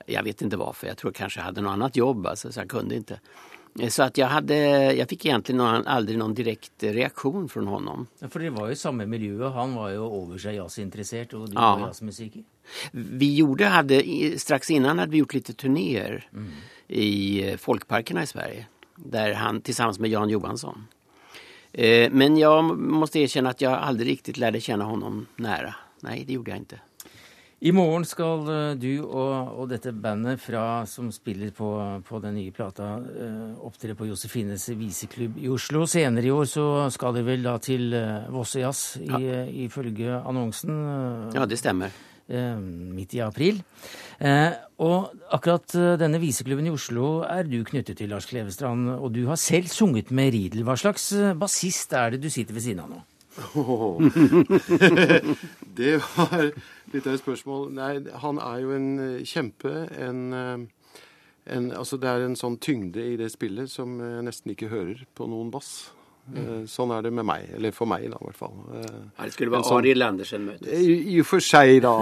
[0.06, 2.68] Jag vet ikke varför, jeg tror kanskje jeg hadde noe annet jobb alltså, så jeg
[2.70, 3.18] kunde ikke.
[3.88, 4.56] Så att jag, hade,
[4.92, 8.06] jag fick egentligen någon, aldrig någon direkt reaktion från honom.
[8.18, 9.48] Ja, för det var ju samma miljö.
[9.48, 11.76] Han var ju över sig jazzintresserad och du ja.
[11.76, 12.44] var jazzmusiker.
[12.90, 14.02] Vi gjorde, hade,
[14.38, 16.50] strax innan hade vi gjort lite turnéer mm.
[16.88, 18.66] i eh, folkparkerna i Sverige.
[18.96, 20.86] Där han tillsammans med Jan Johansson.
[21.72, 25.74] Eh, men jag måste erkänna att jag aldrig riktigt lärde känna honom nära.
[26.00, 26.80] Nej, det gjorde jag inte.
[27.64, 31.70] I morgen skal eh, du og, og dette bandet fra, som spiller på,
[32.04, 35.86] på den nye plata, uh, opptre på Josefines viseklubb i Oslo.
[35.88, 39.46] Senere i år så skal dere vel da til uh, Vossejazz ja.
[39.64, 40.76] ifølge annonsen.
[40.76, 41.96] Uh, ja, det stemmer.
[42.28, 43.62] Uh, midt i april.
[44.82, 48.98] og akkurat denne viseklubben i Oslo er du knyttet til, Lars Klevestrand.
[49.00, 50.64] Og du har selv sunget med Riedel.
[50.64, 51.08] Hva slags
[51.40, 53.04] bassist er det du sitter ved siden av nå?
[53.56, 54.00] Oh.
[55.78, 56.50] det var
[56.92, 57.68] litt av et spørsmål.
[57.76, 57.90] Nei,
[58.22, 59.74] han er jo en eh, kjempe.
[59.96, 60.96] En, eh,
[61.56, 65.06] en, altså det er en sånn tyngde i det spillet som jeg nesten ikke hører
[65.16, 65.92] på noen bass.
[66.26, 66.64] Mm.
[66.66, 67.44] Sånn er det med meg.
[67.54, 68.56] Eller for meg, da, i hvert fall.
[69.14, 70.72] Her skulle være sånn, Arild Andersen møtes.
[70.74, 71.94] I og for seg, da.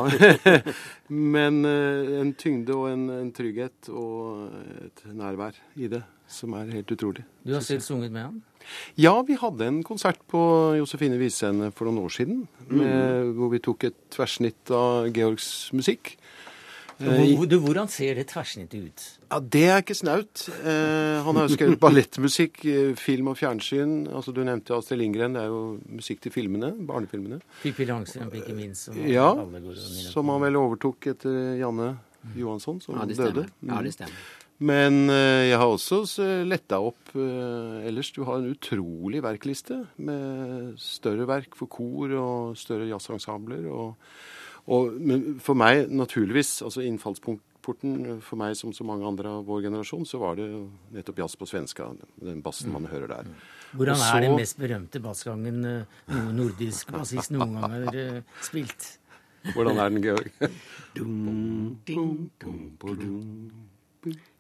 [1.35, 4.49] Men en tyngde og en, en, trygghet og
[4.87, 6.01] et nærvær i det
[6.31, 7.25] som er helt utrolig.
[7.45, 8.43] Du har selv sunget med han?
[8.97, 10.41] Ja, vi hadde en konsert på
[10.79, 12.47] Josefine Visescene for noen år siden.
[12.69, 13.35] Med, mm.
[13.37, 16.15] Hvor vi tok et tverrsnitt av Georgs musikk.
[16.95, 19.05] Hvor, du, hvordan ser det tverrsnittet ut?
[19.27, 20.45] Ja, Det er ikke snaut.
[20.63, 24.07] Eh, han har jo skrevet ballettmusikk, eh, film og fjernsyn.
[24.15, 25.35] Altså, Du nevnte Astrid Lindgren.
[25.35, 27.41] Det er jo musikk til filmene, barnefilmene.
[27.63, 28.87] Pippi Langstrømpe, ikke minst.
[28.87, 29.75] Som Ja, alle går
[30.13, 31.99] som han vel overtok etter Janne
[32.37, 33.49] Johansson, som Ja, det døde.
[33.67, 34.15] Ja, det stemmer.
[34.63, 38.13] Men eh, jeg har også s- letta opp eh, ellers.
[38.15, 43.67] Du har en utrolig verkliste med større verk for kor og større jazzensembler.
[45.05, 50.07] Men for meg, naturligvis, altså innfallsporten for meg som så mange andre av vår generasjon,
[50.09, 50.47] så var det
[50.95, 51.91] nettopp jazz på svenska.
[52.23, 53.29] Den bassen man hører der.
[53.75, 58.93] Hvordan Og er den mest berømte bassgangen eh, nordisk bassist noen gang har eh, spilt?
[59.53, 60.31] Hvordan er den, Georg?
[60.95, 63.74] dum, ding, dum, dum, tror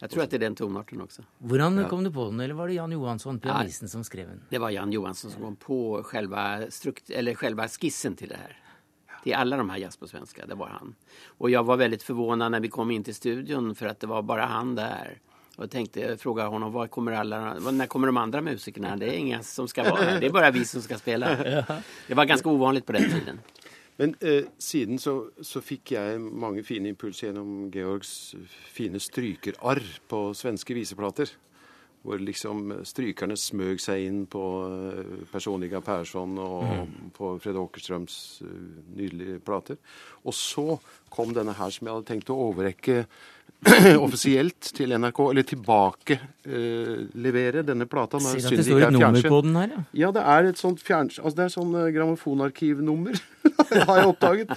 [0.00, 1.22] att det er den tonarten også.
[1.42, 1.88] Hvordan Ja.
[1.88, 4.40] kom du på den, eller var det Jan Johansson, pianisten, som skrev den?
[4.50, 8.56] Det var Jan Johansson som kom på själva, strukt, eller själva skissen til det her.
[9.22, 10.94] Till alle de här jazz på svenska, det var han.
[11.40, 14.22] Og jeg var veldig förvånad når vi kom inn til studion for att det var
[14.22, 15.18] bare han der.
[15.56, 18.96] Og jeg tenkte, jeg frågade honom, var kommer alla, när kommer de andre musikerna?
[18.96, 21.26] Det er ingen som skal være her, det er bare vi som skal spille.
[22.08, 23.40] Det var ganske ovanligt på den tiden.
[23.96, 28.34] Men eh, siden så, så fikk jeg mange fine impulser gjennom Georgs
[28.74, 31.30] fine strykerarr på svenske viseplater.
[32.04, 36.98] Hvor liksom strykerne smøg seg inn på eh, Personiga Persson og mm.
[37.16, 38.58] på Fred Åkerstrøms eh,
[38.98, 39.78] nydelige plater.
[40.26, 40.66] Og så
[41.14, 43.04] kom denne her som jeg hadde tenkt å overrekke
[44.04, 48.18] offisielt til NRK, eller tilbake eh, denne plata.
[48.20, 49.82] når Ser at det står et er nummer på den her, ja.
[50.04, 51.18] Ja, det er et sånt fjerns...
[51.20, 53.20] Altså, det er sånn eh, grammofonarkivnummer,
[53.88, 54.54] har jeg oppdaget.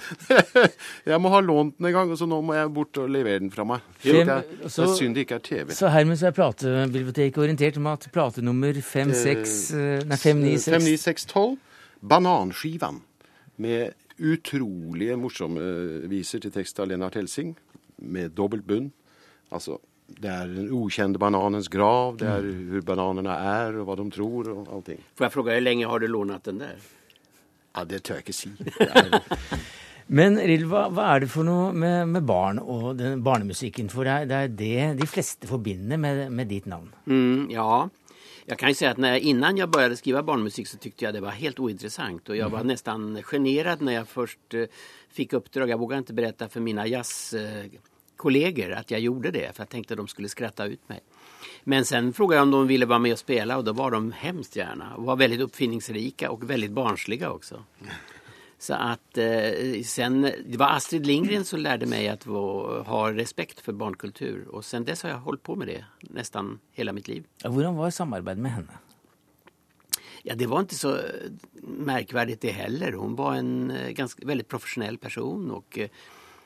[1.12, 3.44] jeg må ha lånt den en gang, og så nå må jeg bort og levere
[3.44, 3.86] den fra meg.
[4.02, 5.72] Fem- er, det er synd det ikke er TV.
[5.78, 11.56] Så hermed så er platebiblioteket orientert om at platenummer 56 eh, 596 59612,
[12.08, 13.00] Bananskivan,
[13.58, 15.62] med utrolige morsomme
[16.10, 17.54] viser til tekst av Lennart Helsing,
[17.98, 18.90] med dobbelt bunn.
[19.54, 19.78] Altså,
[20.08, 24.48] det er den ukjente bananens grav, det er hvor bananene er, og hva de tror,
[24.54, 25.02] og allting.
[25.18, 26.80] Får jeg spørre, hvor lenge har du lånat den der?
[27.76, 28.54] Ja, det tør jeg ikke si.
[30.18, 33.90] Men Rill, hva, hva er det for noe med, med barn og den barnemusikken?
[33.92, 36.88] For det er, det er det de fleste forbinder med, med ditt navn.
[37.04, 37.90] Mm, ja,
[38.50, 41.20] jag kan ju säga att när, innan jag började skriva barnmusik så tyckte jag det
[41.20, 44.64] var helt ointressant och jag var nesten nästan generad när jag först eh,
[45.10, 45.70] fick uppdrag.
[45.70, 49.98] Jag vågade inte berätta för mina jazzkollegor att jag gjorde det för jag tänkte att
[49.98, 51.00] de skulle skratta ut mig.
[51.64, 54.12] Men sen frågade jag om de ville vara med och spela och då var de
[54.12, 57.64] hemskt gärna och var väldigt uppfinningsrika och väldigt barnsliga också.
[58.58, 63.72] Så att eh, sen, det var Astrid Lindgren som mig att vara, ha respekt för
[63.72, 67.24] barnkultur och sen dess har jag hållit på med det nästan hela mitt liv.
[67.44, 68.72] Hvordan var samarbeidet med henne?
[70.28, 71.02] Ja, det var inte så eh,
[71.62, 72.92] märkvärdigt det heller.
[72.92, 75.90] Hon var en ganske ganska, väldigt professionell person och jeg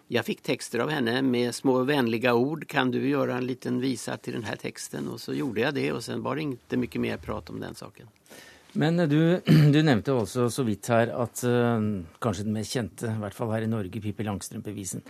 [0.09, 2.68] jag fick texter av henne med små vänliga ord.
[2.68, 5.09] Kan du göra en liten visa till den här texten?
[5.09, 7.74] Och så gjorde jag det och sen var det inte mycket mer prat om den
[7.74, 8.07] saken.
[8.72, 9.41] Men eh, du,
[9.72, 11.80] du nevnte også så vidt her at eh,
[12.20, 15.03] kanskje den mest kjente, i hvert fall her i Norge, Pippi Langstrømpe-visen,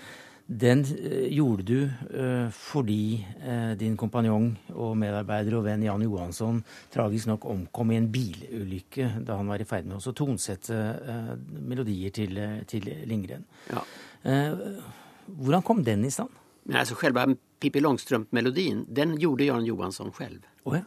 [0.47, 6.61] den eh, gjorde du eh, fordi eh, din kompanjong og medarbeider og venn Jan Johansson
[6.93, 10.79] tragisk nok omkom i en bilulykke da han var i ferd med å tonsette
[11.63, 12.39] melodier til,
[12.69, 13.45] til Lindgren.
[13.71, 13.83] Ja.
[15.27, 16.31] Hvordan kom den i stand?
[16.73, 17.27] Alltså själva
[17.61, 20.47] Pippi Långstrump-melodin, den gjorde Jan Johansson selv.
[20.65, 20.85] Oh ja.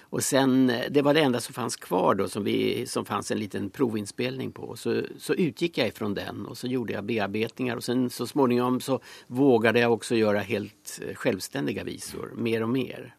[0.00, 3.30] Och sen, eh, det var det enda som fanns kvar då, som, vi, som fanns
[3.30, 4.76] en liten provinspelning på.
[4.76, 8.80] Så, så utgick jag ifrån den och så gjorde jag bearbetningar och sen så småningom
[8.80, 13.14] så vågade jag också göra helt eh, självständiga visor, mer och mer.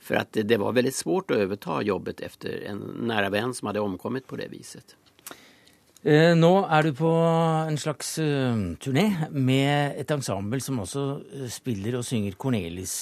[0.00, 3.66] För att det, det var väldigt svårt att överta jobbet efter en nära vän som
[3.66, 4.96] hade omkommit på det viset.
[6.06, 11.02] Eh, nå er du på en slags eh, turné med et ensemble som også
[11.40, 12.92] eh, spiller og synger Cornelis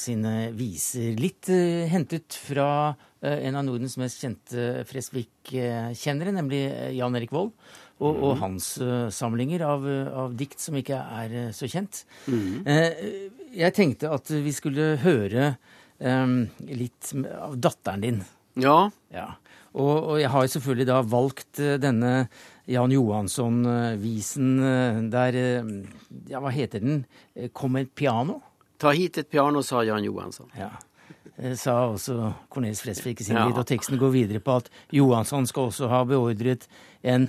[0.00, 1.12] sine viser.
[1.20, 1.50] Litt
[1.92, 6.60] hentet fra en av Nordens mest kjente Fresvik-kjennere, nemlig
[6.96, 7.50] Jan Erik Vold.
[7.98, 8.40] Og, og Mhm.
[8.44, 8.66] hans
[9.10, 9.84] samlinger av,
[10.22, 12.04] av dikt som ikke er så kjent.
[12.30, 13.28] Eh,
[13.58, 15.56] jeg tenkte at vi skulle høre
[15.98, 18.20] litt av datteren din.
[18.58, 18.90] Ja.
[19.14, 19.28] Ja.
[19.78, 22.12] Og, og jeg har jo selvfølgelig da valgt eh, denne
[22.68, 25.72] Jan Johansson-visen eh, der eh,
[26.30, 27.02] Ja, hva heter den?
[27.56, 28.40] Kom et piano?
[28.80, 30.48] Ta hit et piano, sa Jan Johansson.
[30.58, 30.70] Ja.
[31.58, 33.46] Sa også Cornelis Fresvik i sin Ja.
[33.50, 36.66] Og teksten går videre på at Johansson skal også ha beordret
[37.02, 37.28] en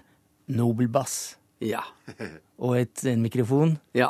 [0.50, 1.38] nobel bass.
[1.62, 1.84] Ja.
[2.58, 3.78] Og et, en mikrofon.
[3.94, 4.10] Ja.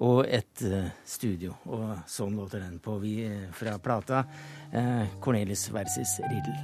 [0.00, 1.56] Og et eh, studio.
[1.66, 4.24] Og sånn låter den på vi, eh, fra plata.
[4.72, 6.58] eh, Cornelis versus Riddle.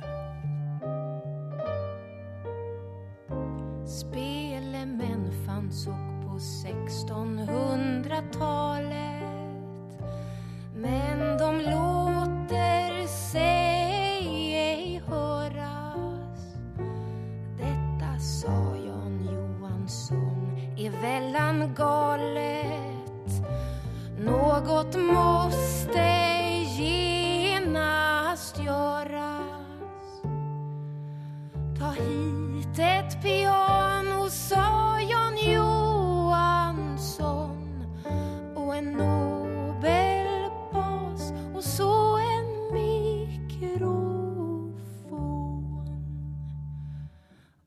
[3.86, 9.22] Spelemän fanns och på på 1600-talet
[10.74, 16.56] men de låter sig ej höras
[17.58, 22.93] Detta sa Jan Johansson är vällan galet
[24.24, 26.00] Något måste
[26.78, 30.22] genast göras.
[31.78, 36.84] Ta hit ett piano, sa Jan Johansson.
[38.54, 40.12] Och en Nobelbas
[41.54, 43.84] och så en mikrofon.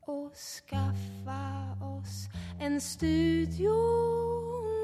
[0.01, 2.29] Och skaffa oss
[2.59, 4.26] en studio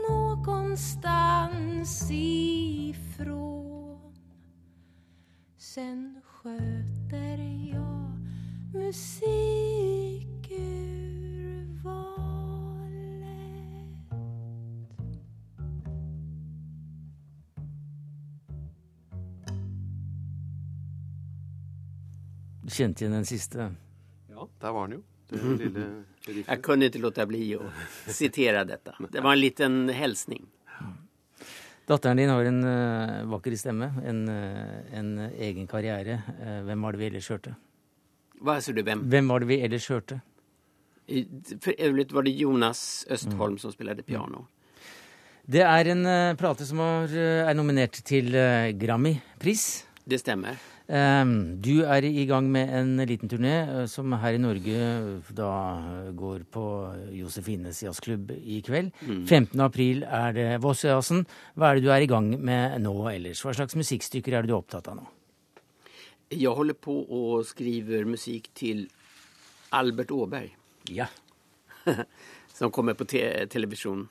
[0.10, 4.14] någonstans ifrån
[5.58, 7.38] Sen sköter
[7.74, 8.14] jag
[12.34, 14.14] musikurvalet
[22.64, 23.76] Du kjente igjen den siste?
[24.30, 25.04] Ja, der var den jo.
[25.30, 25.58] Det Mhm.
[25.58, 26.04] lille.
[26.48, 28.96] Jag kunde inte låta bli att citera detta.
[29.12, 30.46] Det var en liten hälsning.
[31.88, 36.22] Datteren din har en uh, vakker stemme, en, eh, en egen karriere.
[36.42, 37.56] Eh, hvem var det vi ellers hørte?
[38.40, 39.02] Hva sa du, hvem?
[39.12, 40.22] Hvem var det vi ellers hørte?
[41.08, 41.28] I-
[41.62, 43.58] För övrigt var det Jonas Østholm Mm.
[43.60, 44.46] som spilte piano.
[45.46, 48.32] Det er en eh, plate som har, eh, er nominert til
[48.80, 49.84] Grammy-pris.
[50.06, 50.56] Det stämmer.
[50.94, 55.30] Um, du er i gang med en liten turné eh, som her i Norge eh,
[55.34, 56.66] da eh, går på
[57.18, 58.92] Josefines jazzklubb i kveld.
[59.02, 59.24] Mm.
[59.26, 59.64] 15.
[59.66, 61.24] april er det Vossjazzen.
[61.58, 63.42] Hva er det du er i gang med nå ellers?
[63.42, 65.08] Hva slags musikkstykker er det du er opptatt av nå?
[66.30, 68.86] Jeg holder på og skriver musikk til
[69.74, 70.54] Albert Aaberg.
[70.94, 71.10] Ja.
[72.60, 74.06] som kommer på te televisjon.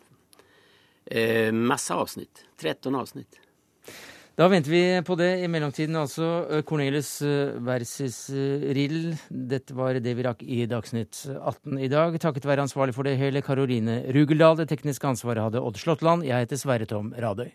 [1.06, 2.42] Eh, masse avsnitt.
[2.58, 3.38] 13 avsnitt.
[4.32, 5.30] Da venter vi på det.
[5.44, 6.28] I mellomtiden altså
[6.64, 8.18] Cornelius Cornelis eh, versus
[8.78, 9.12] Rill.
[9.28, 12.16] Dette var det vi rakk i Dagsnytt 18 i dag.
[12.20, 14.56] Takket være ansvarlig for det hele Karoline Rugeldal.
[14.62, 16.24] Det tekniske ansvaret hadde Odd Slåttland.
[16.24, 17.52] Jeg heter Sverre Tom Radøy.